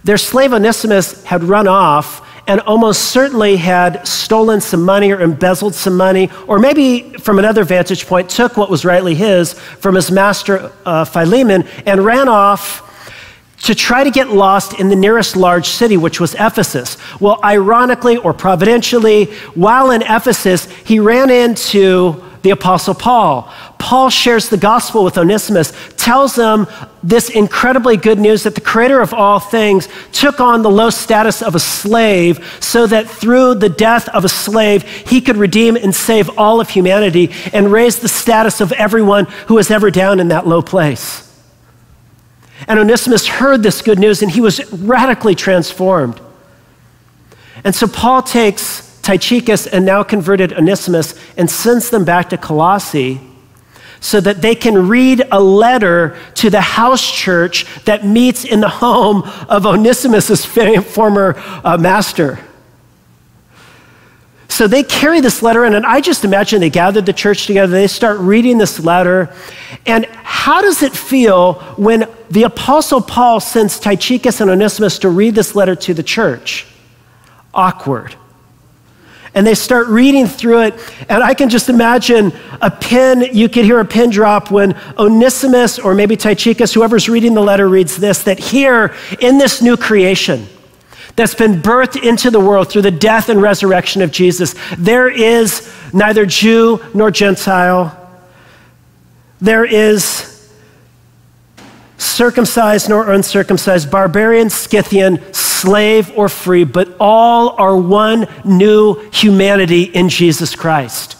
Their 0.03 0.17
slave 0.17 0.55
Onesimus 0.55 1.25
had 1.25 1.45
run 1.45 1.69
off 1.69 2.26
and 2.47 2.61
almost 2.61 3.11
certainly 3.11 3.57
had 3.57 4.07
stolen 4.07 4.61
some 4.61 4.83
money 4.83 5.13
or 5.13 5.21
embezzled 5.21 5.75
some 5.75 5.97
money, 5.97 6.31
or 6.47 6.59
maybe 6.59 7.13
from 7.19 7.39
another 7.39 7.65
vantage 7.65 8.07
point, 8.07 8.31
took 8.31 8.57
what 8.57 8.71
was 8.71 8.85
rightly 8.85 9.15
his 9.15 9.55
from 9.55 9.95
his 9.95 10.11
master 10.11 10.73
uh, 10.85 11.05
Philemon 11.05 11.67
and 11.87 12.05
ran 12.05 12.29
off 12.29 12.83
to 13.63 13.75
try 13.75 14.05
to 14.05 14.11
get 14.11 14.29
lost 14.29 14.79
in 14.79 14.89
the 14.89 14.97
nearest 14.97 15.35
large 15.35 15.67
city, 15.67 15.97
which 15.97 16.21
was 16.21 16.35
Ephesus. 16.35 16.99
Well, 17.21 17.41
ironically 17.43 18.17
or 18.17 18.33
providentially, 18.33 19.27
while 19.55 19.91
in 19.91 20.03
Ephesus, 20.03 20.67
he 20.85 21.01
ran 21.01 21.31
into 21.31 22.23
the 22.47 22.53
Apostle 22.53 22.95
Paul. 22.95 23.53
Paul 23.79 24.09
shares 24.09 24.49
the 24.49 24.57
gospel 24.57 25.03
with 25.03 25.19
Onesimus, 25.19 25.73
tells 25.97 26.37
them 26.37 26.69
this 27.03 27.29
incredibly 27.29 27.97
good 27.97 28.21
news 28.21 28.45
that 28.45 28.55
the 28.55 28.61
creator 28.61 29.01
of 29.01 29.13
all 29.13 29.41
things 29.41 29.89
took 30.13 30.39
on 30.39 30.63
the 30.63 30.71
low 30.71 30.91
status 30.91 31.43
of 31.43 31.57
a 31.57 31.59
slave 31.59 32.59
so 32.61 32.87
that 32.87 33.09
through 33.09 33.57
the 33.57 33.69
death 33.69 34.09
of 34.11 34.25
a 34.25 34.29
slave, 34.29 34.85
he 34.85 35.21
could 35.21 35.37
redeem 35.37 35.75
and 35.75 35.93
save 35.93 36.39
all 36.39 36.61
of 36.61 36.71
humanity 36.71 37.33
and 37.53 37.73
raise 37.73 37.99
the 37.99 38.09
status 38.09 38.61
of 38.61 38.71
everyone 38.73 39.25
who 39.49 39.55
was 39.55 39.71
ever 39.71 39.91
down 39.91 40.21
in 40.21 40.29
that 40.29 40.47
low 40.47 40.63
place. 40.63 41.23
And 42.69 42.79
Onesimus 42.79 43.27
heard 43.27 43.63
this 43.65 43.83
good 43.83 43.99
news 43.99 44.23
and 44.23 44.31
he 44.31 44.41
was 44.41 44.73
radically 44.73 45.35
transformed. 45.35 46.21
And 47.65 47.75
so 47.75 47.89
Paul 47.89 48.23
takes 48.23 48.86
Tychicus 49.07 49.69
and 49.69 49.85
now 49.85 50.03
converted 50.03 50.53
Onesimus 50.53 51.15
and 51.37 51.49
sends 51.49 51.91
them 51.91 52.05
back 52.05 52.29
to 52.31 52.37
Colossae 52.37 53.21
so 54.01 54.21
that 54.21 54.43
they 54.43 54.55
can 54.55 54.89
read 54.89 55.23
a 55.31 55.41
letter 55.41 56.19
to 56.35 56.51
the 56.51 56.61
house 56.61 57.09
church 57.09 57.67
that 57.85 58.05
meets 58.05 58.45
in 58.45 58.61
the 58.61 58.69
home 58.69 59.23
of 59.49 59.65
Onesimus' 59.65 60.45
former 60.45 61.35
uh, 61.65 61.79
master. 61.79 62.39
So 64.49 64.67
they 64.67 64.83
carry 64.83 65.21
this 65.21 65.43
letter 65.43 65.65
in, 65.65 65.75
and 65.75 65.87
I 65.87 66.01
just 66.01 66.25
imagine 66.25 66.61
they 66.61 66.71
gathered 66.71 67.07
the 67.07 67.13
church 67.13 67.47
together, 67.47 67.73
they 67.73 67.87
start 67.87 68.19
reading 68.19 68.59
this 68.59 68.81
letter. 68.81 69.33
And 69.87 70.07
how 70.07 70.63
does 70.63 70.83
it 70.83 70.97
feel 70.97 71.55
when 71.77 72.09
the 72.31 72.43
Apostle 72.43 73.03
Paul 73.03 73.39
sends 73.39 73.79
Tychicus 73.79 74.41
and 74.41 74.51
Onesimus 74.51 74.99
to 75.01 75.11
read 75.11 75.35
this 75.35 75.55
letter 75.55 75.77
to 75.77 75.95
the 75.95 76.03
church. 76.03 76.67
Awkward. 77.55 78.17
And 79.37 79.47
they 79.47 79.55
start 79.55 79.87
reading 79.89 80.27
through 80.27 80.63
it, 80.63 80.75
and 81.11 81.23
I 81.23 81.35
can 81.35 81.51
just 81.51 81.69
imagine 81.69 82.33
a 82.63 82.71
pin, 82.71 83.29
you 83.33 83.51
could 83.51 83.67
hear 83.67 83.79
a 83.79 83.85
pin 83.85 84.09
drop 84.09 84.51
when 84.51 84.75
Onesimus 84.99 85.79
or 85.79 85.95
maybe 85.95 86.17
Tychicus, 86.17 86.73
whoever's 86.73 87.09
reading 87.09 87.35
the 87.35 87.43
letter, 87.43 87.69
reads 87.69 87.99
this 87.99 88.23
that 88.25 88.39
here 88.39 88.95
in 89.21 89.37
this 89.37 89.61
new 89.61 89.77
creation, 89.77 90.47
that's 91.17 91.35
been 91.35 91.61
birthed 91.61 92.03
into 92.03 92.31
the 92.31 92.41
world 92.41 92.71
through 92.71 92.83
the 92.83 92.91
death 92.91 93.29
and 93.29 93.41
resurrection 93.43 94.01
of 94.03 94.11
Jesus. 94.11 94.55
There 94.79 95.09
is 95.09 95.71
neither 95.93 96.25
Jew 96.25 96.83
nor 96.95 97.11
Gentile. 97.11 97.95
There 99.41 99.67
is 99.67 100.51
circumcised 101.99 102.89
nor 102.89 103.13
uncircumcised, 103.13 103.91
barbarian, 103.91 104.49
Scythian, 104.49 105.23
slave 105.61 106.17
or 106.17 106.29
free, 106.29 106.65
but 106.65 106.97
all 107.01 107.51
are 107.51 107.77
one 107.77 108.29
new 108.45 108.95
humanity 109.11 109.83
in 109.83 110.09
Jesus 110.09 110.55
Christ. 110.55 111.17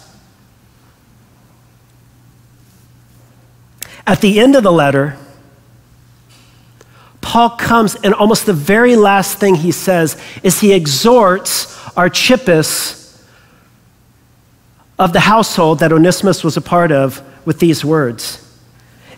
At 4.05 4.21
the 4.21 4.39
end 4.39 4.55
of 4.55 4.63
the 4.63 4.71
letter, 4.71 5.17
Paul 7.21 7.49
comes, 7.51 7.95
and 7.95 8.13
almost 8.13 8.45
the 8.45 8.53
very 8.53 8.95
last 8.95 9.37
thing 9.37 9.55
he 9.55 9.71
says 9.71 10.19
is 10.43 10.61
he 10.61 10.71
exhorts 10.71 11.75
Archippus 11.97 13.21
of 14.97 15.13
the 15.13 15.19
household 15.19 15.79
that 15.79 15.91
Onesimus 15.91 16.43
was 16.43 16.55
a 16.55 16.61
part 16.61 16.91
of 16.91 17.21
with 17.45 17.59
these 17.59 17.83
words. 17.83 18.43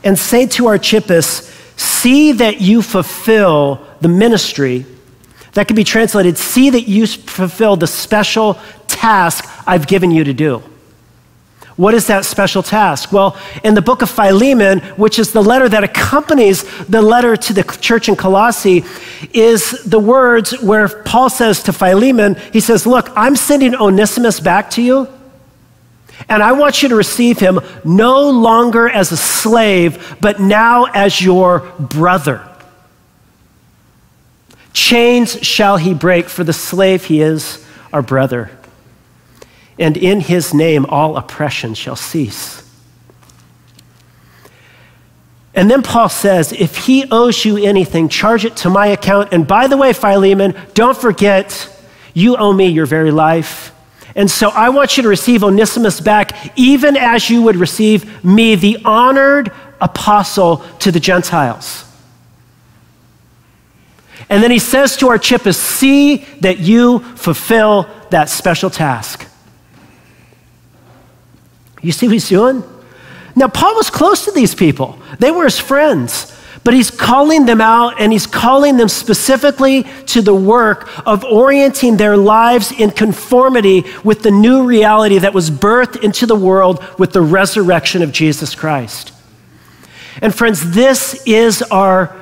And 0.03 0.17
say 0.17 0.47
to 0.47 0.67
Archippus, 0.67 1.55
See 1.75 2.33
that 2.33 2.59
you 2.59 2.81
fulfill 2.81 3.87
the 4.01 4.09
ministry. 4.09 4.85
That 5.53 5.67
could 5.67 5.75
be 5.75 5.83
translated, 5.83 6.37
see 6.37 6.69
that 6.69 6.87
you 6.87 7.07
fulfill 7.07 7.75
the 7.75 7.87
special 7.87 8.59
task 8.87 9.45
I've 9.65 9.87
given 9.87 10.11
you 10.11 10.23
to 10.23 10.33
do. 10.33 10.63
What 11.79 11.93
is 11.93 12.07
that 12.07 12.25
special 12.25 12.61
task? 12.61 13.13
Well, 13.13 13.37
in 13.63 13.73
the 13.73 13.81
book 13.81 14.01
of 14.01 14.09
Philemon, 14.09 14.79
which 14.97 15.17
is 15.17 15.31
the 15.31 15.41
letter 15.41 15.69
that 15.69 15.81
accompanies 15.81 16.63
the 16.87 17.01
letter 17.01 17.37
to 17.37 17.53
the 17.53 17.63
church 17.63 18.09
in 18.09 18.17
Colossae, 18.17 18.83
is 19.33 19.81
the 19.85 19.97
words 19.97 20.61
where 20.61 20.89
Paul 20.89 21.29
says 21.29 21.63
to 21.63 21.71
Philemon, 21.71 22.35
he 22.51 22.59
says, 22.59 22.85
Look, 22.85 23.09
I'm 23.15 23.37
sending 23.37 23.75
Onesimus 23.75 24.41
back 24.41 24.71
to 24.71 24.81
you, 24.81 25.07
and 26.27 26.43
I 26.43 26.51
want 26.51 26.83
you 26.83 26.89
to 26.89 26.97
receive 26.97 27.39
him 27.39 27.61
no 27.85 28.29
longer 28.29 28.89
as 28.89 29.13
a 29.13 29.17
slave, 29.17 30.17
but 30.19 30.41
now 30.41 30.83
as 30.83 31.21
your 31.21 31.59
brother. 31.79 32.45
Chains 34.73 35.45
shall 35.45 35.77
he 35.77 35.93
break, 35.93 36.29
for 36.29 36.43
the 36.43 36.53
slave 36.53 37.05
he 37.05 37.21
is 37.21 37.65
our 37.91 38.01
brother 38.01 38.51
and 39.79 39.95
in 39.95 40.19
his 40.19 40.53
name 40.53 40.85
all 40.85 41.17
oppression 41.17 41.73
shall 41.73 41.95
cease. 41.95 42.61
And 45.55 45.71
then 45.71 45.81
Paul 45.81 46.09
says, 46.09 46.51
if 46.53 46.77
he 46.77 47.09
owes 47.09 47.43
you 47.43 47.57
anything, 47.57 48.07
charge 48.07 48.45
it 48.45 48.57
to 48.57 48.69
my 48.69 48.87
account. 48.87 49.29
And 49.31 49.47
by 49.47 49.67
the 49.67 49.77
way, 49.77 49.93
Philemon, 49.93 50.55
don't 50.73 50.95
forget, 50.95 51.75
you 52.13 52.37
owe 52.37 52.53
me 52.53 52.67
your 52.67 52.85
very 52.85 53.11
life. 53.11 53.73
And 54.15 54.29
so 54.29 54.49
I 54.49 54.69
want 54.69 54.97
you 54.97 55.03
to 55.03 55.09
receive 55.09 55.43
Onesimus 55.43 56.01
back, 56.01 56.57
even 56.57 56.95
as 56.95 57.29
you 57.29 57.41
would 57.43 57.55
receive 57.55 58.23
me, 58.23 58.55
the 58.55 58.79
honored 58.85 59.51
apostle 59.81 60.57
to 60.79 60.91
the 60.91 60.99
Gentiles. 60.99 61.88
And 64.29 64.43
then 64.43 64.51
he 64.51 64.59
says 64.59 64.95
to 64.97 65.07
our 65.07 65.13
Archippus, 65.13 65.59
see 65.59 66.17
that 66.41 66.59
you 66.59 66.99
fulfill 66.99 67.89
that 68.11 68.29
special 68.29 68.69
task. 68.69 69.27
You 71.81 71.91
see 71.91 72.07
what 72.07 72.13
he's 72.13 72.29
doing? 72.29 72.63
Now, 73.35 73.47
Paul 73.47 73.75
was 73.75 73.89
close 73.89 74.25
to 74.25 74.31
these 74.31 74.53
people, 74.53 74.99
they 75.19 75.31
were 75.31 75.45
his 75.45 75.59
friends. 75.59 76.35
But 76.63 76.73
he's 76.73 76.91
calling 76.91 77.45
them 77.45 77.61
out 77.61 78.01
and 78.01 78.11
he's 78.11 78.27
calling 78.27 78.75
them 78.75 78.89
specifically 78.89 79.83
to 80.07 80.21
the 80.21 80.35
work 80.35 80.89
of 81.07 81.23
orienting 81.23 81.95
their 81.97 82.17
lives 82.17 82.71
in 82.71 82.91
conformity 82.91 83.85
with 84.03 84.23
the 84.23 84.31
new 84.31 84.65
reality 84.65 85.19
that 85.19 85.33
was 85.33 85.49
birthed 85.49 86.03
into 86.03 86.25
the 86.25 86.35
world 86.35 86.83
with 86.99 87.13
the 87.13 87.21
resurrection 87.21 88.01
of 88.01 88.11
Jesus 88.11 88.55
Christ. 88.55 89.13
And 90.21 90.35
friends, 90.35 90.71
this 90.71 91.23
is 91.25 91.61
our 91.61 92.18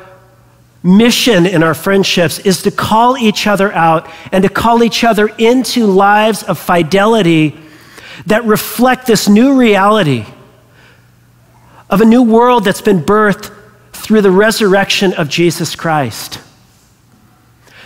mission 0.83 1.45
in 1.45 1.63
our 1.63 1.73
friendships 1.73 2.39
is 2.39 2.61
to 2.63 2.71
call 2.71 3.17
each 3.17 3.47
other 3.47 3.71
out 3.73 4.09
and 4.31 4.43
to 4.43 4.49
call 4.49 4.83
each 4.83 5.03
other 5.03 5.27
into 5.37 5.85
lives 5.85 6.43
of 6.43 6.57
fidelity 6.57 7.57
that 8.25 8.43
reflect 8.45 9.07
this 9.07 9.27
new 9.27 9.59
reality 9.59 10.25
of 11.89 12.01
a 12.01 12.05
new 12.05 12.23
world 12.23 12.63
that's 12.63 12.81
been 12.81 13.01
birthed 13.01 13.53
through 13.93 14.21
the 14.21 14.31
resurrection 14.31 15.13
of 15.13 15.29
Jesus 15.29 15.75
Christ. 15.75 16.39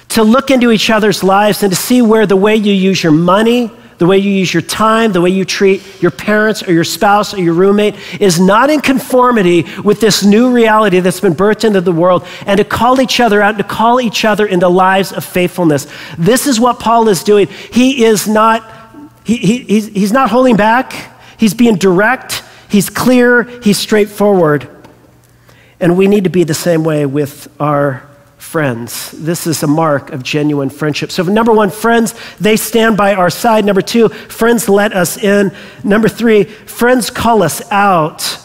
To 0.10 0.24
look 0.24 0.52
into 0.52 0.72
each 0.72 0.90
other's 0.90 1.24
lives 1.24 1.64
and 1.64 1.72
to 1.72 1.76
see 1.76 2.02
where 2.02 2.26
the 2.26 2.36
way 2.36 2.56
you 2.56 2.74
use 2.74 3.02
your 3.02 3.12
money, 3.12 3.72
the 4.02 4.08
way 4.08 4.18
you 4.18 4.32
use 4.32 4.52
your 4.52 4.64
time, 4.64 5.12
the 5.12 5.22
way 5.22 5.30
you 5.30 5.46
treat 5.46 6.02
your 6.02 6.10
parents 6.10 6.68
or 6.68 6.74
your 6.74 6.84
spouse 6.84 7.36
or 7.36 7.40
your 7.40 7.54
roommate 7.54 7.94
is 8.20 8.40
not 8.40 8.72
in 8.72 8.82
conformity 8.82 9.64
with 9.84 10.02
this 10.02 10.26
new 10.26 10.52
reality 10.52 11.00
that's 11.00 11.20
been 11.20 11.36
birthed 11.36 11.64
into 11.64 11.82
the 11.82 11.92
world, 11.92 12.26
and 12.48 12.58
to 12.58 12.64
call 12.64 13.00
each 13.00 13.20
other 13.20 13.44
out, 13.44 13.50
and 13.50 13.60
to 13.60 13.64
call 13.64 14.02
each 14.02 14.26
other 14.26 14.48
into 14.48 14.68
lives 14.68 15.14
of 15.14 15.24
faithfulness. 15.24 15.86
This 16.18 16.48
is 16.48 16.60
what 16.60 16.80
Paul 16.80 17.10
is 17.10 17.24
doing. 17.24 17.46
He 17.72 18.04
is 18.04 18.28
not 18.28 18.68
he, 19.24 19.38
he, 19.38 19.58
he's, 19.60 19.86
he's 19.90 20.12
not 20.12 20.32
holding 20.32 20.56
back, 20.56 21.16
he's 21.38 21.54
being 21.54 21.76
direct, 21.76 22.44
he's 22.70 22.90
clear, 22.90 23.44
he's 23.62 23.78
straightforward. 23.78 24.68
And 25.80 25.96
we 25.96 26.08
need 26.08 26.24
to 26.24 26.32
be 26.32 26.44
the 26.44 26.56
same 26.56 26.84
way 26.84 27.06
with 27.06 27.48
our 27.60 28.10
friends. 28.52 29.12
This 29.12 29.48
is 29.48 29.64
a 29.64 29.68
mark 29.68 30.12
of 30.12 30.24
genuine 30.24 30.70
friendship. 30.70 31.10
So, 31.10 31.24
number 31.24 31.54
one, 31.54 31.70
friends, 31.70 32.14
they 32.38 32.58
stand 32.58 32.98
by 32.98 33.14
our 33.14 33.30
side. 33.30 33.64
Number 33.64 33.82
two, 33.82 34.10
friends 34.10 34.68
let 34.68 34.92
us 34.92 35.16
in. 35.18 35.54
Number 35.86 36.10
three, 36.10 36.44
friends 36.44 37.10
call 37.10 37.44
us 37.44 37.62
out. 37.72 38.38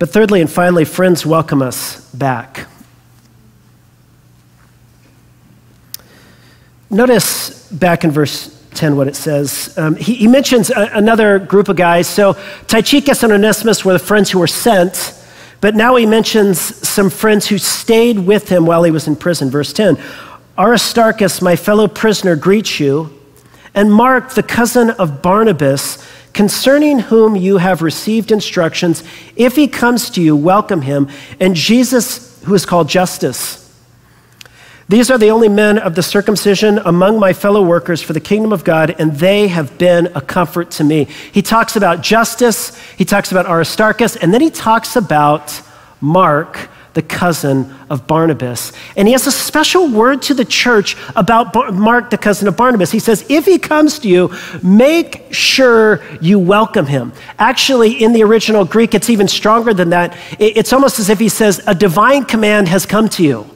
But 0.00 0.10
thirdly 0.10 0.40
and 0.40 0.50
finally, 0.50 0.84
friends 0.84 1.24
welcome 1.24 1.62
us 1.62 2.12
back. 2.12 2.66
Notice 6.90 7.70
back 7.70 8.02
in 8.02 8.10
verse 8.10 8.60
10 8.74 8.96
what 8.96 9.06
it 9.06 9.14
says. 9.14 9.72
Um, 9.78 9.94
he, 9.94 10.14
he, 10.14 10.26
mentions 10.26 10.70
a, 10.70 10.90
another 10.94 11.38
group 11.38 11.68
of 11.68 11.76
guys. 11.76 12.08
So 12.08 12.34
Tychicus 12.66 13.22
and 13.22 13.32
Onesimus 13.32 13.84
were 13.84 13.92
the 13.92 14.00
friends 14.00 14.32
who 14.32 14.40
were 14.40 14.48
sent, 14.48 15.14
but 15.60 15.74
now 15.74 15.96
he 15.96 16.06
mentions 16.06 16.58
some 16.86 17.10
friends 17.10 17.46
who 17.46 17.58
stayed 17.58 18.18
with 18.18 18.48
him 18.48 18.66
while 18.66 18.84
he 18.84 18.90
was 18.90 19.08
in 19.08 19.16
prison. 19.16 19.50
Verse 19.50 19.72
10 19.72 19.98
Aristarchus, 20.58 21.40
my 21.40 21.56
fellow 21.56 21.86
prisoner, 21.86 22.36
greets 22.36 22.80
you, 22.80 23.16
and 23.74 23.92
Mark, 23.92 24.30
the 24.30 24.42
cousin 24.42 24.90
of 24.90 25.22
Barnabas, 25.22 26.04
concerning 26.32 26.98
whom 26.98 27.36
you 27.36 27.58
have 27.58 27.82
received 27.82 28.32
instructions. 28.32 29.02
If 29.36 29.56
he 29.56 29.68
comes 29.68 30.10
to 30.10 30.22
you, 30.22 30.36
welcome 30.36 30.82
him, 30.82 31.08
and 31.38 31.54
Jesus, 31.54 32.42
who 32.44 32.54
is 32.54 32.66
called 32.66 32.88
Justus 32.88 33.67
these 34.88 35.10
are 35.10 35.18
the 35.18 35.30
only 35.30 35.50
men 35.50 35.78
of 35.78 35.94
the 35.94 36.02
circumcision 36.02 36.78
among 36.78 37.20
my 37.20 37.34
fellow 37.34 37.62
workers 37.62 38.00
for 38.00 38.14
the 38.14 38.20
kingdom 38.20 38.54
of 38.54 38.64
God, 38.64 38.96
and 38.98 39.12
they 39.12 39.48
have 39.48 39.76
been 39.76 40.06
a 40.14 40.22
comfort 40.22 40.70
to 40.72 40.84
me. 40.84 41.04
He 41.30 41.42
talks 41.42 41.76
about 41.76 42.02
Justus, 42.02 42.74
he 42.96 43.04
talks 43.04 43.30
about 43.30 43.46
Aristarchus, 43.46 44.16
and 44.16 44.32
then 44.32 44.40
he 44.40 44.48
talks 44.48 44.96
about 44.96 45.60
Mark, 46.00 46.70
the 46.94 47.02
cousin 47.02 47.72
of 47.90 48.06
Barnabas. 48.06 48.72
And 48.96 49.06
he 49.06 49.12
has 49.12 49.26
a 49.26 49.30
special 49.30 49.90
word 49.90 50.22
to 50.22 50.34
the 50.34 50.46
church 50.46 50.96
about 51.14 51.52
Bar- 51.52 51.70
Mark, 51.70 52.08
the 52.08 52.16
cousin 52.16 52.48
of 52.48 52.56
Barnabas. 52.56 52.90
He 52.90 52.98
says, 52.98 53.26
If 53.28 53.44
he 53.44 53.58
comes 53.58 53.98
to 54.00 54.08
you, 54.08 54.34
make 54.62 55.32
sure 55.34 56.02
you 56.22 56.38
welcome 56.38 56.86
him. 56.86 57.12
Actually, 57.38 58.02
in 58.02 58.14
the 58.14 58.22
original 58.22 58.64
Greek, 58.64 58.94
it's 58.94 59.10
even 59.10 59.28
stronger 59.28 59.74
than 59.74 59.90
that. 59.90 60.16
It's 60.38 60.72
almost 60.72 60.98
as 60.98 61.10
if 61.10 61.18
he 61.18 61.28
says, 61.28 61.60
A 61.66 61.74
divine 61.74 62.24
command 62.24 62.68
has 62.68 62.86
come 62.86 63.10
to 63.10 63.22
you. 63.22 63.48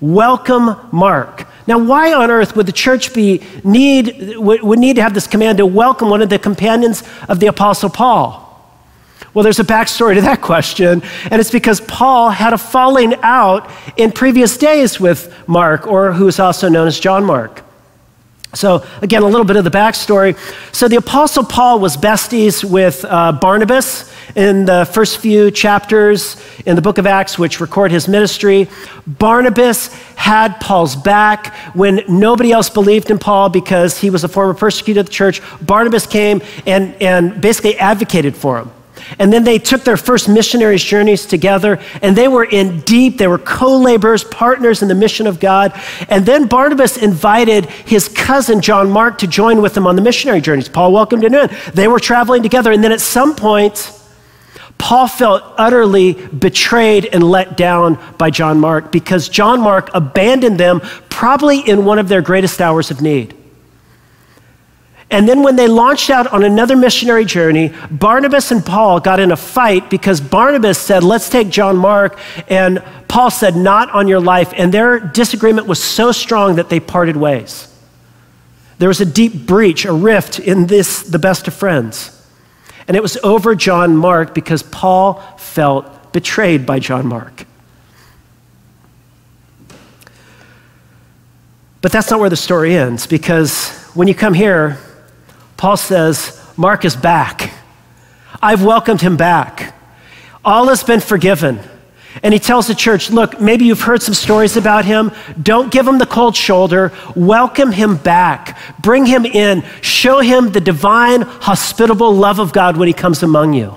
Welcome 0.00 0.76
Mark. 0.92 1.46
Now, 1.66 1.78
why 1.78 2.14
on 2.14 2.30
earth 2.30 2.56
would 2.56 2.66
the 2.66 2.72
church 2.72 3.12
be 3.12 3.42
need, 3.62 4.36
would 4.36 4.78
need 4.78 4.96
to 4.96 5.02
have 5.02 5.14
this 5.14 5.26
command 5.26 5.58
to 5.58 5.66
welcome 5.66 6.08
one 6.08 6.22
of 6.22 6.30
the 6.30 6.38
companions 6.38 7.02
of 7.28 7.38
the 7.38 7.46
Apostle 7.48 7.90
Paul? 7.90 8.46
Well, 9.34 9.42
there's 9.42 9.60
a 9.60 9.64
backstory 9.64 10.14
to 10.14 10.22
that 10.22 10.40
question, 10.42 11.02
and 11.30 11.40
it's 11.40 11.50
because 11.50 11.80
Paul 11.82 12.30
had 12.30 12.52
a 12.52 12.58
falling 12.58 13.14
out 13.22 13.70
in 13.96 14.10
previous 14.10 14.56
days 14.56 14.98
with 14.98 15.32
Mark, 15.46 15.86
or 15.86 16.12
who 16.12 16.26
is 16.26 16.40
also 16.40 16.68
known 16.68 16.88
as 16.88 16.98
John 16.98 17.24
Mark. 17.24 17.62
So, 18.52 18.84
again, 19.00 19.22
a 19.22 19.26
little 19.26 19.44
bit 19.44 19.54
of 19.54 19.62
the 19.62 19.70
backstory. 19.70 20.36
So, 20.74 20.88
the 20.88 20.96
Apostle 20.96 21.44
Paul 21.44 21.78
was 21.78 21.96
besties 21.96 22.64
with 22.64 23.04
uh, 23.04 23.30
Barnabas, 23.32 24.12
in 24.34 24.64
the 24.64 24.88
first 24.92 25.18
few 25.18 25.50
chapters 25.50 26.36
in 26.66 26.76
the 26.76 26.82
book 26.82 26.98
of 26.98 27.06
Acts, 27.06 27.38
which 27.38 27.60
record 27.60 27.90
his 27.90 28.08
ministry. 28.08 28.68
Barnabas 29.06 29.88
had 30.16 30.60
Paul's 30.60 30.96
back 30.96 31.54
when 31.74 32.02
nobody 32.08 32.52
else 32.52 32.70
believed 32.70 33.10
in 33.10 33.18
Paul 33.18 33.48
because 33.48 33.98
he 33.98 34.10
was 34.10 34.24
a 34.24 34.28
former 34.28 34.54
persecutor 34.54 35.00
of 35.00 35.06
the 35.06 35.12
church. 35.12 35.40
Barnabas 35.62 36.06
came 36.06 36.42
and, 36.66 36.94
and 37.02 37.40
basically 37.40 37.78
advocated 37.78 38.36
for 38.36 38.58
him. 38.58 38.70
And 39.18 39.32
then 39.32 39.44
they 39.44 39.58
took 39.58 39.82
their 39.82 39.96
first 39.96 40.28
missionaries' 40.28 40.84
journeys 40.84 41.26
together, 41.26 41.80
and 42.02 42.14
they 42.14 42.28
were 42.28 42.44
in 42.44 42.80
deep, 42.80 43.18
they 43.18 43.26
were 43.26 43.38
co 43.38 43.76
laborers, 43.78 44.24
partners 44.24 44.82
in 44.82 44.88
the 44.88 44.94
mission 44.94 45.26
of 45.26 45.40
God. 45.40 45.78
And 46.08 46.24
then 46.24 46.46
Barnabas 46.46 46.96
invited 46.96 47.66
his 47.66 48.08
cousin, 48.08 48.60
John 48.60 48.90
Mark, 48.90 49.18
to 49.18 49.26
join 49.26 49.62
with 49.62 49.76
him 49.76 49.86
on 49.86 49.96
the 49.96 50.02
missionary 50.02 50.40
journeys. 50.40 50.68
Paul 50.68 50.92
welcomed 50.92 51.24
him 51.24 51.34
in. 51.34 51.50
They 51.74 51.88
were 51.88 52.00
traveling 52.00 52.42
together, 52.42 52.72
and 52.72 52.84
then 52.84 52.92
at 52.92 53.00
some 53.00 53.34
point, 53.34 53.92
Paul 54.80 55.06
felt 55.08 55.44
utterly 55.58 56.14
betrayed 56.14 57.04
and 57.04 57.22
let 57.22 57.56
down 57.56 57.98
by 58.16 58.30
John 58.30 58.58
Mark 58.58 58.90
because 58.90 59.28
John 59.28 59.60
Mark 59.60 59.90
abandoned 59.92 60.58
them 60.58 60.80
probably 61.10 61.60
in 61.60 61.84
one 61.84 61.98
of 61.98 62.08
their 62.08 62.22
greatest 62.22 62.62
hours 62.62 62.90
of 62.90 63.02
need. 63.02 63.36
And 65.10 65.28
then 65.28 65.42
when 65.42 65.56
they 65.56 65.68
launched 65.68 66.08
out 66.08 66.28
on 66.28 66.44
another 66.44 66.76
missionary 66.76 67.26
journey, 67.26 67.74
Barnabas 67.90 68.52
and 68.52 68.64
Paul 68.64 69.00
got 69.00 69.20
in 69.20 69.32
a 69.32 69.36
fight 69.36 69.90
because 69.90 70.20
Barnabas 70.20 70.78
said, 70.78 71.04
Let's 71.04 71.28
take 71.28 71.50
John 71.50 71.76
Mark. 71.76 72.18
And 72.48 72.82
Paul 73.06 73.30
said, 73.30 73.56
Not 73.56 73.90
on 73.90 74.08
your 74.08 74.20
life. 74.20 74.52
And 74.56 74.72
their 74.72 74.98
disagreement 74.98 75.66
was 75.66 75.82
so 75.82 76.10
strong 76.10 76.56
that 76.56 76.70
they 76.70 76.80
parted 76.80 77.16
ways. 77.16 77.66
There 78.78 78.88
was 78.88 79.00
a 79.00 79.06
deep 79.06 79.46
breach, 79.46 79.84
a 79.84 79.92
rift 79.92 80.38
in 80.38 80.68
this, 80.68 81.02
the 81.02 81.18
best 81.18 81.48
of 81.48 81.54
friends. 81.54 82.16
And 82.90 82.96
it 82.96 83.04
was 83.04 83.16
over 83.18 83.54
John 83.54 83.96
Mark 83.96 84.34
because 84.34 84.64
Paul 84.64 85.22
felt 85.36 86.12
betrayed 86.12 86.66
by 86.66 86.80
John 86.80 87.06
Mark. 87.06 87.46
But 91.82 91.92
that's 91.92 92.10
not 92.10 92.18
where 92.18 92.28
the 92.28 92.34
story 92.34 92.74
ends 92.74 93.06
because 93.06 93.70
when 93.94 94.08
you 94.08 94.14
come 94.16 94.34
here, 94.34 94.76
Paul 95.56 95.76
says, 95.76 96.44
Mark 96.56 96.84
is 96.84 96.96
back. 96.96 97.52
I've 98.42 98.64
welcomed 98.64 99.02
him 99.02 99.16
back. 99.16 99.72
All 100.44 100.66
has 100.66 100.82
been 100.82 100.98
forgiven. 100.98 101.60
And 102.22 102.34
he 102.34 102.40
tells 102.40 102.66
the 102.66 102.74
church, 102.74 103.10
look, 103.10 103.40
maybe 103.40 103.64
you've 103.64 103.80
heard 103.80 104.02
some 104.02 104.14
stories 104.14 104.56
about 104.56 104.84
him. 104.84 105.12
Don't 105.40 105.72
give 105.72 105.86
him 105.86 105.98
the 105.98 106.06
cold 106.06 106.36
shoulder. 106.36 106.92
Welcome 107.14 107.72
him 107.72 107.96
back. 107.96 108.58
Bring 108.80 109.06
him 109.06 109.24
in. 109.24 109.64
Show 109.80 110.20
him 110.20 110.50
the 110.50 110.60
divine, 110.60 111.22
hospitable 111.22 112.14
love 112.14 112.38
of 112.38 112.52
God 112.52 112.76
when 112.76 112.88
he 112.88 112.94
comes 112.94 113.22
among 113.22 113.54
you. 113.54 113.76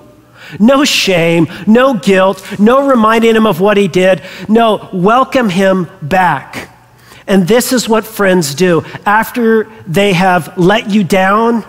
No 0.58 0.84
shame, 0.84 1.46
no 1.66 1.94
guilt, 1.94 2.58
no 2.58 2.86
reminding 2.86 3.34
him 3.34 3.46
of 3.46 3.60
what 3.60 3.76
he 3.76 3.88
did. 3.88 4.22
No, 4.48 4.88
welcome 4.92 5.48
him 5.48 5.88
back. 6.02 6.70
And 7.26 7.48
this 7.48 7.72
is 7.72 7.88
what 7.88 8.04
friends 8.04 8.54
do. 8.54 8.84
After 9.06 9.70
they 9.86 10.12
have 10.12 10.58
let 10.58 10.90
you 10.90 11.02
down, 11.02 11.64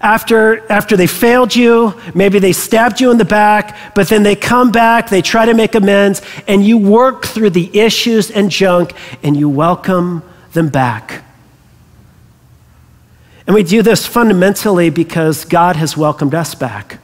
after, 0.00 0.70
after 0.70 0.96
they 0.96 1.06
failed 1.06 1.54
you, 1.54 1.94
maybe 2.14 2.38
they 2.38 2.52
stabbed 2.52 3.00
you 3.00 3.10
in 3.10 3.18
the 3.18 3.24
back, 3.24 3.94
but 3.94 4.08
then 4.08 4.22
they 4.22 4.36
come 4.36 4.70
back, 4.70 5.08
they 5.08 5.22
try 5.22 5.46
to 5.46 5.54
make 5.54 5.74
amends, 5.74 6.22
and 6.46 6.64
you 6.64 6.76
work 6.76 7.24
through 7.24 7.50
the 7.50 7.78
issues 7.78 8.30
and 8.30 8.50
junk 8.50 8.92
and 9.22 9.36
you 9.36 9.48
welcome 9.48 10.22
them 10.52 10.68
back. 10.68 11.24
And 13.46 13.54
we 13.54 13.62
do 13.62 13.80
this 13.80 14.06
fundamentally 14.06 14.90
because 14.90 15.44
God 15.44 15.76
has 15.76 15.96
welcomed 15.96 16.34
us 16.34 16.54
back. 16.54 16.98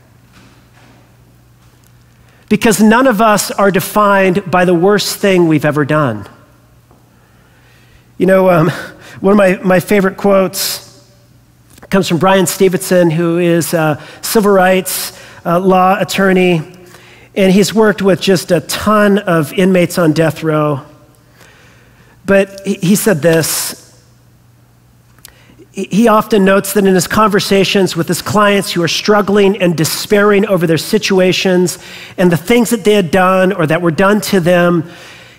Because 2.49 2.83
none 2.83 3.07
of 3.07 3.21
us 3.21 3.51
are 3.51 3.71
defined 3.71 4.51
by 4.51 4.65
the 4.65 4.75
worst 4.75 5.17
thing 5.17 5.49
we've 5.49 5.65
ever 5.65 5.85
done. 5.85 6.29
You 8.19 8.27
know, 8.27 8.51
um, 8.51 8.69
one 9.21 9.33
of 9.33 9.39
my, 9.39 9.57
my 9.65 9.81
favorite 9.81 10.17
quotes 10.17 10.92
comes 11.93 12.09
from 12.09 12.17
Bryan 12.17 12.47
Stevenson, 12.47 13.11
who 13.11 13.37
is 13.37 13.75
a 13.75 14.03
civil 14.23 14.51
rights 14.51 15.13
uh, 15.45 15.61
law 15.61 16.01
attorney, 16.01 16.63
and 17.35 17.53
he's 17.53 17.75
worked 17.75 18.01
with 18.01 18.19
just 18.19 18.51
a 18.51 18.61
ton 18.61 19.19
of 19.19 19.53
inmates 19.53 19.99
on 19.99 20.15
death 20.15 20.43
row. 20.43 20.81
But 22.25 22.67
he 22.67 22.97
said 22.97 23.21
this. 23.21 23.79
He 25.73 26.09
often 26.09 26.47
notes 26.47 26.73
that 26.73 26.87
in 26.87 26.95
his 26.95 27.07
conversations 27.07 27.95
with 27.95 28.09
his 28.09 28.23
clients 28.23 28.73
who 28.73 28.83
are 28.83 28.89
struggling 28.89 29.61
and 29.61 29.77
despairing 29.77 30.47
over 30.47 30.67
their 30.67 30.79
situations 30.79 31.79
and 32.17 32.33
the 32.33 32.39
things 32.39 32.71
that 32.71 32.85
they 32.85 32.95
had 32.95 33.11
done 33.11 33.53
or 33.53 33.67
that 33.67 33.83
were 33.83 33.91
done 33.91 34.23
to 34.23 34.41
them, 34.41 34.91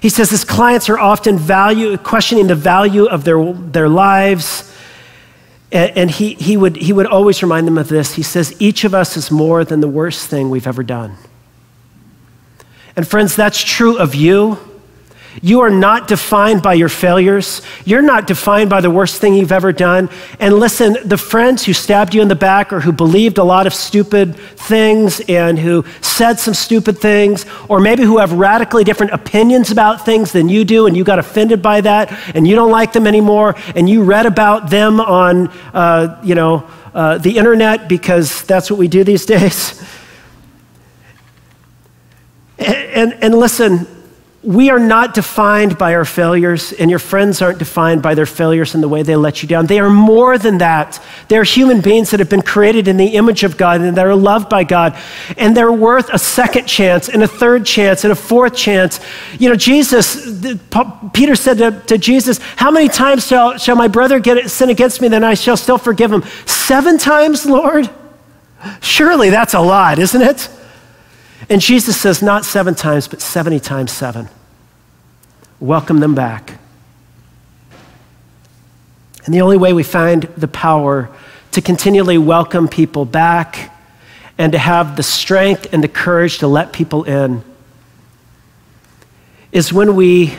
he 0.02 0.10
says 0.10 0.30
his 0.30 0.46
clients 0.46 0.88
are 0.88 1.00
often 1.00 1.40
value, 1.40 1.98
questioning 1.98 2.46
the 2.46 2.56
value 2.56 3.06
of 3.06 3.24
their, 3.24 3.54
their 3.54 3.90
lives 3.90 4.70
and, 5.74 5.98
and 5.98 6.12
he, 6.12 6.36
he, 6.36 6.56
would, 6.56 6.78
he 6.78 6.94
would 6.94 7.08
always 7.08 7.42
remind 7.42 7.68
them 7.68 7.78
of 7.78 7.90
this. 7.90 8.14
He 8.14 8.24
says, 8.24 8.56
Each 8.60 8.84
of 8.84 8.94
us 8.94 9.18
is 9.18 9.32
more 9.32 9.66
than 9.66 9.82
the 9.82 9.88
worst 9.88 10.30
thing 10.30 10.50
we've 10.50 10.68
ever 10.68 10.84
done. 10.84 11.18
And 12.96 13.08
friends, 13.08 13.36
that's 13.36 13.62
true 13.62 13.98
of 13.98 14.14
you. 14.14 14.60
You 15.42 15.62
are 15.62 15.70
not 15.70 16.08
defined 16.08 16.62
by 16.62 16.76
your 16.76 16.90
failures. 16.90 17.62
You're 17.86 18.02
not 18.02 18.28
defined 18.28 18.70
by 18.70 18.82
the 18.82 18.92
worst 18.92 19.20
thing 19.20 19.34
you've 19.34 19.52
ever 19.52 19.72
done. 19.72 20.10
And 20.40 20.60
listen, 20.60 20.98
the 21.04 21.18
friends 21.18 21.66
who 21.66 21.74
stabbed 21.74 22.14
you 22.14 22.22
in 22.22 22.28
the 22.28 22.36
back 22.36 22.72
or 22.72 22.82
who 22.82 22.92
believed 22.92 23.38
a 23.38 23.44
lot 23.44 23.66
of 23.66 23.74
stupid 23.74 24.36
things 24.36 25.22
and 25.22 25.58
who 25.58 25.86
said 26.02 26.40
some 26.40 26.54
stupid 26.54 27.00
things, 27.00 27.46
or 27.68 27.80
maybe 27.80 28.04
who 28.04 28.20
have 28.20 28.34
radically 28.34 28.84
different 28.84 29.12
opinions 29.12 29.72
about 29.72 30.06
things 30.06 30.32
than 30.32 30.50
you 30.50 30.64
do, 30.64 30.86
and 30.86 30.96
you 30.96 31.04
got 31.04 31.20
offended 31.20 31.62
by 31.62 31.82
that, 31.82 32.12
and 32.36 32.48
you 32.48 32.56
don't 32.56 32.72
like 32.72 32.94
them 32.94 33.08
anymore, 33.08 33.56
and 33.76 33.90
you 33.90 34.04
read 34.04 34.26
about 34.26 34.70
them 34.70 35.00
on, 35.00 35.48
uh, 35.74 36.20
you 36.24 36.36
know, 36.36 36.70
uh, 36.94 37.18
the 37.18 37.38
internet 37.38 37.90
because 37.90 38.44
that's 38.44 38.70
what 38.70 38.78
we 38.78 38.88
do 38.88 39.04
these 39.04 39.26
days. 39.36 39.84
and, 42.60 42.76
and, 42.76 43.24
and 43.24 43.36
listen, 43.36 43.88
we 44.44 44.70
are 44.70 44.80
not 44.80 45.14
defined 45.14 45.78
by 45.78 45.96
our 45.96 46.04
failures, 46.04 46.74
and 46.74 46.90
your 46.90 47.00
friends 47.00 47.42
aren't 47.42 47.60
defined 47.60 48.02
by 48.02 48.14
their 48.14 48.26
failures 48.26 48.76
and 48.76 48.84
the 48.84 48.90
way 48.90 49.02
they 49.02 49.16
let 49.16 49.42
you 49.42 49.48
down. 49.48 49.68
They 49.68 49.80
are 49.80 49.90
more 49.90 50.38
than 50.38 50.58
that. 50.58 51.02
They're 51.30 51.46
human 51.46 51.80
beings 51.80 52.12
that 52.12 52.20
have 52.20 52.30
been 52.30 52.42
created 52.42 52.90
in 52.90 52.98
the 52.98 53.16
image 53.16 53.46
of 53.46 53.56
God 53.56 53.80
and 53.80 53.96
that 53.96 54.06
are 54.06 54.16
loved 54.16 54.50
by 54.50 54.66
God, 54.66 54.98
and 55.38 55.56
they're 55.56 55.72
worth 55.72 56.10
a 56.12 56.20
second 56.20 56.66
chance, 56.66 57.08
and 57.08 57.24
a 57.24 57.28
third 57.28 57.66
chance, 57.66 58.04
and 58.04 58.12
a 58.12 58.16
fourth 58.16 58.54
chance. 58.54 59.00
You 59.40 59.48
know, 59.48 59.56
Jesus, 59.56 60.42
Peter 61.14 61.36
said 61.36 61.60
to, 61.60 61.72
to 61.88 61.98
Jesus, 61.98 62.40
How 62.58 62.70
many 62.70 62.90
times 62.90 63.26
shall, 63.26 63.58
shall 63.58 63.78
my 63.78 63.88
brother 63.88 64.20
get 64.20 64.50
sin 64.52 64.70
against 64.70 65.00
me, 65.00 65.08
then 65.08 65.24
I 65.24 65.36
shall 65.36 65.56
still 65.56 65.78
forgive 65.78 66.12
him? 66.12 66.24
Seven 66.46 66.98
times, 66.98 67.46
Lord? 67.46 67.90
Surely 68.82 69.30
that's 69.30 69.54
a 69.54 69.62
lot, 69.62 70.00
isn't 70.00 70.22
it? 70.22 70.50
And 71.50 71.62
Jesus 71.62 72.00
says, 72.00 72.22
not 72.22 72.46
seven 72.46 72.76
times, 72.76 73.08
but 73.08 73.22
70 73.22 73.60
times 73.60 73.92
seven. 73.92 74.30
Welcome 75.60 76.00
them 76.00 76.16
back. 76.16 76.60
And 79.26 79.34
the 79.34 79.42
only 79.42 79.58
way 79.58 79.74
we 79.74 79.84
find 79.84 80.24
the 80.36 80.48
power 80.48 81.10
to 81.52 81.62
continually 81.62 82.18
welcome 82.18 82.68
people 82.68 83.06
back 83.06 83.74
and 84.38 84.52
to 84.52 84.58
have 84.58 84.96
the 84.96 85.04
strength 85.04 85.68
and 85.72 85.84
the 85.84 85.88
courage 85.88 86.40
to 86.40 86.48
let 86.48 86.74
people 86.74 87.04
in 87.04 87.44
is 89.52 89.72
when 89.72 89.96
we 89.96 90.36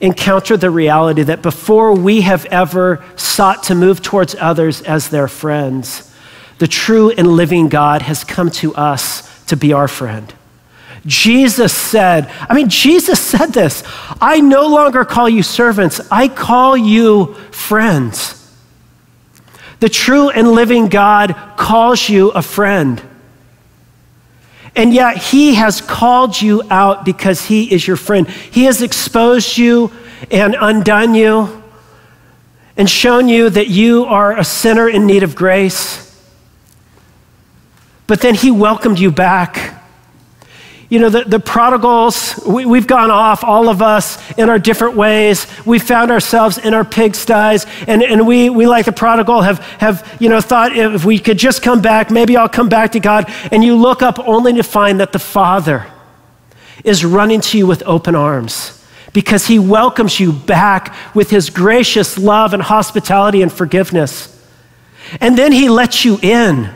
encounter 0.00 0.56
the 0.56 0.70
reality 0.70 1.22
that 1.22 1.40
before 1.40 1.94
we 1.94 2.20
have 2.20 2.44
ever 2.46 3.02
sought 3.16 3.62
to 3.62 3.74
move 3.74 4.02
towards 4.02 4.34
others 4.34 4.82
as 4.82 5.08
their 5.08 5.26
friends, 5.26 6.12
the 6.58 6.68
true 6.68 7.10
and 7.10 7.26
living 7.26 7.68
God 7.68 8.02
has 8.02 8.24
come 8.24 8.50
to 8.50 8.74
us 8.74 9.31
to 9.52 9.56
be 9.56 9.74
our 9.74 9.86
friend. 9.86 10.32
Jesus 11.04 11.74
said, 11.74 12.32
I 12.48 12.54
mean, 12.54 12.70
Jesus 12.70 13.20
said 13.32 13.52
this 13.52 13.84
I 14.20 14.40
no 14.40 14.66
longer 14.66 15.04
call 15.04 15.28
you 15.28 15.42
servants, 15.42 16.00
I 16.10 16.28
call 16.28 16.76
you 16.76 17.34
friends. 17.50 18.38
The 19.80 19.90
true 19.90 20.30
and 20.30 20.52
living 20.52 20.88
God 20.88 21.34
calls 21.56 22.08
you 22.08 22.30
a 22.30 22.40
friend. 22.40 23.02
And 24.74 24.94
yet, 24.94 25.18
He 25.18 25.54
has 25.56 25.82
called 25.82 26.40
you 26.40 26.62
out 26.70 27.04
because 27.04 27.44
He 27.44 27.70
is 27.70 27.86
your 27.86 27.96
friend. 27.96 28.26
He 28.26 28.64
has 28.64 28.80
exposed 28.80 29.58
you 29.58 29.92
and 30.30 30.56
undone 30.58 31.14
you 31.14 31.62
and 32.78 32.88
shown 32.88 33.28
you 33.28 33.50
that 33.50 33.68
you 33.68 34.06
are 34.06 34.38
a 34.38 34.44
sinner 34.44 34.88
in 34.88 35.04
need 35.04 35.22
of 35.22 35.34
grace. 35.34 36.11
But 38.06 38.20
then 38.20 38.34
he 38.34 38.50
welcomed 38.50 38.98
you 38.98 39.10
back. 39.10 39.82
you 40.92 40.98
know, 40.98 41.08
the, 41.08 41.24
the 41.24 41.40
prodigals, 41.40 42.38
we, 42.46 42.66
we've 42.66 42.86
gone 42.86 43.10
off, 43.10 43.42
all 43.42 43.70
of 43.70 43.80
us, 43.80 44.18
in 44.36 44.50
our 44.50 44.58
different 44.58 44.94
ways. 44.94 45.46
We 45.64 45.78
found 45.78 46.10
ourselves 46.10 46.58
in 46.58 46.74
our 46.74 46.84
pigsties, 46.84 47.66
and, 47.88 48.02
and 48.02 48.26
we, 48.26 48.50
we, 48.50 48.66
like 48.66 48.84
the 48.84 48.92
prodigal, 48.92 49.40
have, 49.40 49.60
have, 49.80 50.16
you 50.20 50.28
know, 50.28 50.42
thought 50.42 50.76
if 50.76 51.02
we 51.06 51.18
could 51.18 51.38
just 51.38 51.62
come 51.62 51.80
back, 51.80 52.10
maybe 52.10 52.36
I'll 52.36 52.46
come 52.46 52.68
back 52.68 52.92
to 52.92 53.00
God. 53.00 53.24
And 53.50 53.64
you 53.64 53.74
look 53.74 54.02
up 54.02 54.18
only 54.18 54.52
to 54.52 54.62
find 54.62 55.00
that 55.00 55.12
the 55.12 55.18
Father 55.18 55.86
is 56.84 57.06
running 57.06 57.40
to 57.40 57.56
you 57.56 57.66
with 57.66 57.82
open 57.86 58.14
arms 58.14 58.84
because 59.14 59.46
he 59.46 59.58
welcomes 59.58 60.20
you 60.20 60.30
back 60.30 60.94
with 61.14 61.30
his 61.30 61.48
gracious 61.48 62.18
love 62.18 62.52
and 62.52 62.62
hospitality 62.62 63.40
and 63.40 63.50
forgiveness. 63.50 64.28
And 65.22 65.38
then 65.38 65.52
he 65.52 65.70
lets 65.70 66.04
you 66.04 66.18
in. 66.20 66.68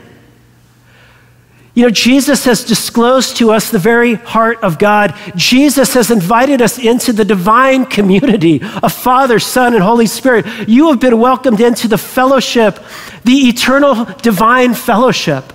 You 1.77 1.83
know, 1.83 1.91
Jesus 1.91 2.45
has 2.45 2.63
disclosed 2.63 3.37
to 3.37 3.51
us 3.51 3.69
the 3.69 3.77
very 3.77 4.15
heart 4.15 4.63
of 4.63 4.79
God. 4.79 5.13
Jesus 5.35 5.93
has 5.93 6.09
invited 6.09 6.59
us 6.59 6.79
into 6.79 7.13
the 7.13 7.23
divine 7.23 7.85
community 7.85 8.63
of 8.81 8.91
Father, 8.91 9.37
Son, 9.37 9.75
and 9.75 9.83
Holy 9.83 10.07
Spirit. 10.07 10.47
You 10.67 10.89
have 10.89 10.99
been 10.99 11.19
welcomed 11.19 11.61
into 11.61 11.87
the 11.87 11.99
fellowship, 11.99 12.79
the 13.25 13.47
eternal 13.47 14.05
divine 14.23 14.73
fellowship. 14.73 15.53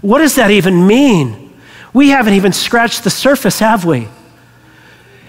What 0.00 0.18
does 0.18 0.34
that 0.34 0.50
even 0.50 0.88
mean? 0.88 1.56
We 1.94 2.08
haven't 2.08 2.34
even 2.34 2.52
scratched 2.52 3.04
the 3.04 3.10
surface, 3.10 3.60
have 3.60 3.84
we? 3.84 4.08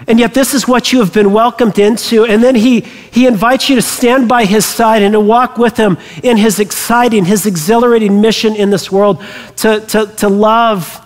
And 0.08 0.20
yet, 0.20 0.34
this 0.34 0.54
is 0.54 0.68
what 0.68 0.92
you 0.92 1.00
have 1.00 1.14
been 1.14 1.32
welcomed 1.32 1.78
into. 1.78 2.26
And 2.26 2.44
then 2.44 2.56
he, 2.56 2.82
he 2.82 3.28
invites 3.28 3.70
you 3.70 3.76
to 3.76 3.82
stand 3.82 4.28
by 4.28 4.46
his 4.46 4.66
side 4.66 5.04
and 5.04 5.14
to 5.14 5.20
walk 5.20 5.58
with 5.58 5.78
him 5.78 5.98
in 6.24 6.38
his 6.38 6.60
exciting, 6.60 7.26
his 7.26 7.46
exhilarating 7.46 8.20
mission 8.20 8.56
in 8.56 8.72
this 8.72 8.92
world 8.92 9.24
to, 9.58 9.80
to, 9.82 10.08
to 10.18 10.28
love 10.28 11.00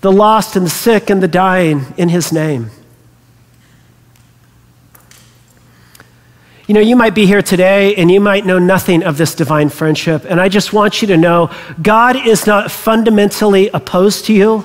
the 0.00 0.12
lost 0.12 0.56
and 0.56 0.66
the 0.66 0.70
sick 0.70 1.10
and 1.10 1.22
the 1.22 1.28
dying 1.28 1.86
in 1.96 2.08
his 2.08 2.32
name. 2.32 2.70
You 6.66 6.72
know, 6.72 6.80
you 6.80 6.96
might 6.96 7.14
be 7.14 7.26
here 7.26 7.42
today 7.42 7.94
and 7.96 8.10
you 8.10 8.20
might 8.20 8.46
know 8.46 8.58
nothing 8.58 9.02
of 9.02 9.18
this 9.18 9.34
divine 9.34 9.68
friendship. 9.68 10.24
And 10.26 10.40
I 10.40 10.48
just 10.48 10.72
want 10.72 11.02
you 11.02 11.08
to 11.08 11.16
know 11.18 11.50
God 11.82 12.16
is 12.16 12.46
not 12.46 12.70
fundamentally 12.70 13.68
opposed 13.68 14.24
to 14.26 14.32
you. 14.32 14.64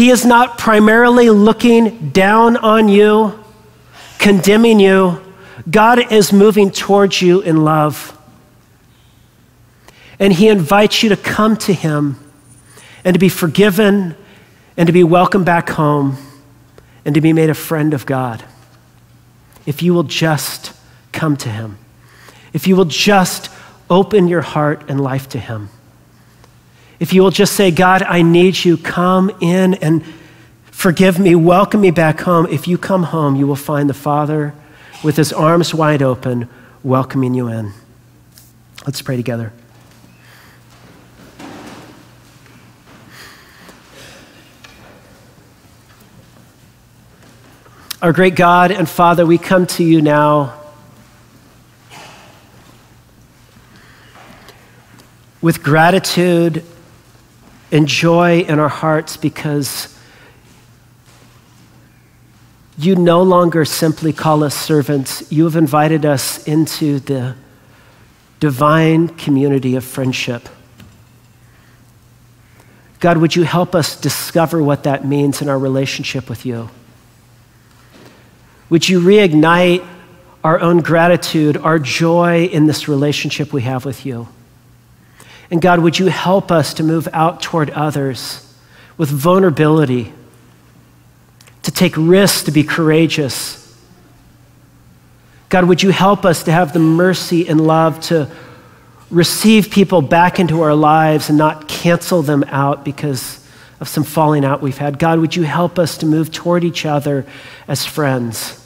He 0.00 0.08
is 0.08 0.24
not 0.24 0.56
primarily 0.56 1.28
looking 1.28 2.08
down 2.08 2.56
on 2.56 2.88
you, 2.88 3.38
condemning 4.18 4.80
you. 4.80 5.20
God 5.70 6.10
is 6.10 6.32
moving 6.32 6.70
towards 6.70 7.20
you 7.20 7.42
in 7.42 7.64
love. 7.64 8.18
And 10.18 10.32
He 10.32 10.48
invites 10.48 11.02
you 11.02 11.10
to 11.10 11.18
come 11.18 11.54
to 11.58 11.74
Him 11.74 12.18
and 13.04 13.12
to 13.12 13.18
be 13.18 13.28
forgiven 13.28 14.16
and 14.74 14.86
to 14.86 14.92
be 14.94 15.04
welcomed 15.04 15.44
back 15.44 15.68
home 15.68 16.16
and 17.04 17.14
to 17.14 17.20
be 17.20 17.34
made 17.34 17.50
a 17.50 17.54
friend 17.54 17.92
of 17.92 18.06
God. 18.06 18.42
If 19.66 19.82
you 19.82 19.92
will 19.92 20.04
just 20.04 20.72
come 21.12 21.36
to 21.36 21.50
Him, 21.50 21.76
if 22.54 22.66
you 22.66 22.74
will 22.74 22.86
just 22.86 23.50
open 23.90 24.28
your 24.28 24.40
heart 24.40 24.82
and 24.88 24.98
life 24.98 25.28
to 25.28 25.38
Him. 25.38 25.68
If 27.00 27.14
you 27.14 27.22
will 27.22 27.30
just 27.30 27.54
say, 27.54 27.70
God, 27.70 28.02
I 28.02 28.20
need 28.20 28.62
you, 28.62 28.76
come 28.76 29.30
in 29.40 29.72
and 29.74 30.04
forgive 30.70 31.18
me, 31.18 31.34
welcome 31.34 31.80
me 31.80 31.90
back 31.90 32.20
home. 32.20 32.46
If 32.50 32.68
you 32.68 32.76
come 32.76 33.04
home, 33.04 33.36
you 33.36 33.46
will 33.46 33.56
find 33.56 33.88
the 33.88 33.94
Father 33.94 34.52
with 35.02 35.16
his 35.16 35.32
arms 35.32 35.74
wide 35.74 36.02
open, 36.02 36.46
welcoming 36.82 37.32
you 37.32 37.48
in. 37.48 37.72
Let's 38.84 39.00
pray 39.00 39.16
together. 39.16 39.50
Our 48.02 48.12
great 48.12 48.34
God 48.34 48.70
and 48.70 48.86
Father, 48.86 49.24
we 49.24 49.38
come 49.38 49.66
to 49.68 49.84
you 49.84 50.02
now 50.02 50.54
with 55.40 55.62
gratitude 55.62 56.62
and 57.72 57.86
joy 57.86 58.40
in 58.40 58.58
our 58.58 58.68
hearts 58.68 59.16
because 59.16 59.96
you 62.76 62.96
no 62.96 63.22
longer 63.22 63.64
simply 63.64 64.12
call 64.12 64.42
us 64.42 64.54
servants. 64.54 65.30
You 65.30 65.44
have 65.44 65.56
invited 65.56 66.06
us 66.06 66.46
into 66.46 66.98
the 67.00 67.36
divine 68.40 69.08
community 69.08 69.76
of 69.76 69.84
friendship. 69.84 70.48
God, 73.00 73.18
would 73.18 73.36
you 73.36 73.44
help 73.44 73.74
us 73.74 74.00
discover 74.00 74.62
what 74.62 74.84
that 74.84 75.06
means 75.06 75.42
in 75.42 75.48
our 75.48 75.58
relationship 75.58 76.28
with 76.28 76.44
you? 76.44 76.70
Would 78.70 78.88
you 78.88 79.00
reignite 79.00 79.86
our 80.42 80.60
own 80.60 80.80
gratitude, 80.80 81.56
our 81.56 81.78
joy 81.78 82.44
in 82.46 82.66
this 82.66 82.88
relationship 82.88 83.52
we 83.52 83.62
have 83.62 83.84
with 83.84 84.06
you? 84.06 84.28
And 85.50 85.60
God, 85.60 85.80
would 85.80 85.98
you 85.98 86.06
help 86.06 86.52
us 86.52 86.74
to 86.74 86.82
move 86.82 87.08
out 87.12 87.42
toward 87.42 87.70
others 87.70 88.46
with 88.96 89.08
vulnerability, 89.08 90.12
to 91.62 91.70
take 91.70 91.94
risks, 91.96 92.44
to 92.44 92.52
be 92.52 92.62
courageous? 92.62 93.56
God, 95.48 95.64
would 95.64 95.82
you 95.82 95.90
help 95.90 96.24
us 96.24 96.44
to 96.44 96.52
have 96.52 96.72
the 96.72 96.78
mercy 96.78 97.48
and 97.48 97.60
love 97.60 98.00
to 98.02 98.30
receive 99.10 99.70
people 99.70 100.00
back 100.00 100.38
into 100.38 100.62
our 100.62 100.74
lives 100.74 101.28
and 101.28 101.36
not 101.36 101.66
cancel 101.66 102.22
them 102.22 102.44
out 102.44 102.84
because 102.84 103.44
of 103.80 103.88
some 103.88 104.04
falling 104.04 104.44
out 104.44 104.62
we've 104.62 104.78
had? 104.78 105.00
God, 105.00 105.18
would 105.18 105.34
you 105.34 105.42
help 105.42 105.80
us 105.80 105.98
to 105.98 106.06
move 106.06 106.30
toward 106.30 106.62
each 106.62 106.86
other 106.86 107.26
as 107.66 107.84
friends? 107.84 108.56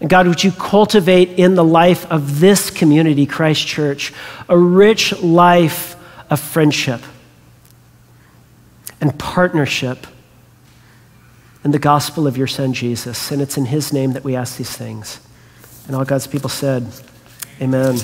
And 0.00 0.10
God, 0.10 0.26
would 0.26 0.42
you 0.42 0.50
cultivate 0.50 1.38
in 1.38 1.54
the 1.54 1.64
life 1.64 2.10
of 2.10 2.40
this 2.40 2.70
community, 2.70 3.24
Christ 3.24 3.66
Church, 3.66 4.12
a 4.48 4.58
rich 4.58 5.16
life 5.22 5.95
of 6.30 6.40
friendship 6.40 7.00
and 9.00 9.18
partnership 9.18 10.06
in 11.64 11.70
the 11.70 11.78
gospel 11.78 12.26
of 12.26 12.36
your 12.36 12.46
son 12.46 12.72
Jesus. 12.72 13.30
And 13.30 13.42
it's 13.42 13.56
in 13.56 13.66
his 13.66 13.92
name 13.92 14.12
that 14.12 14.24
we 14.24 14.36
ask 14.36 14.56
these 14.56 14.76
things. 14.76 15.20
And 15.86 15.96
all 15.96 16.04
God's 16.04 16.26
people 16.26 16.48
said, 16.48 16.86
Amen. 17.60 17.98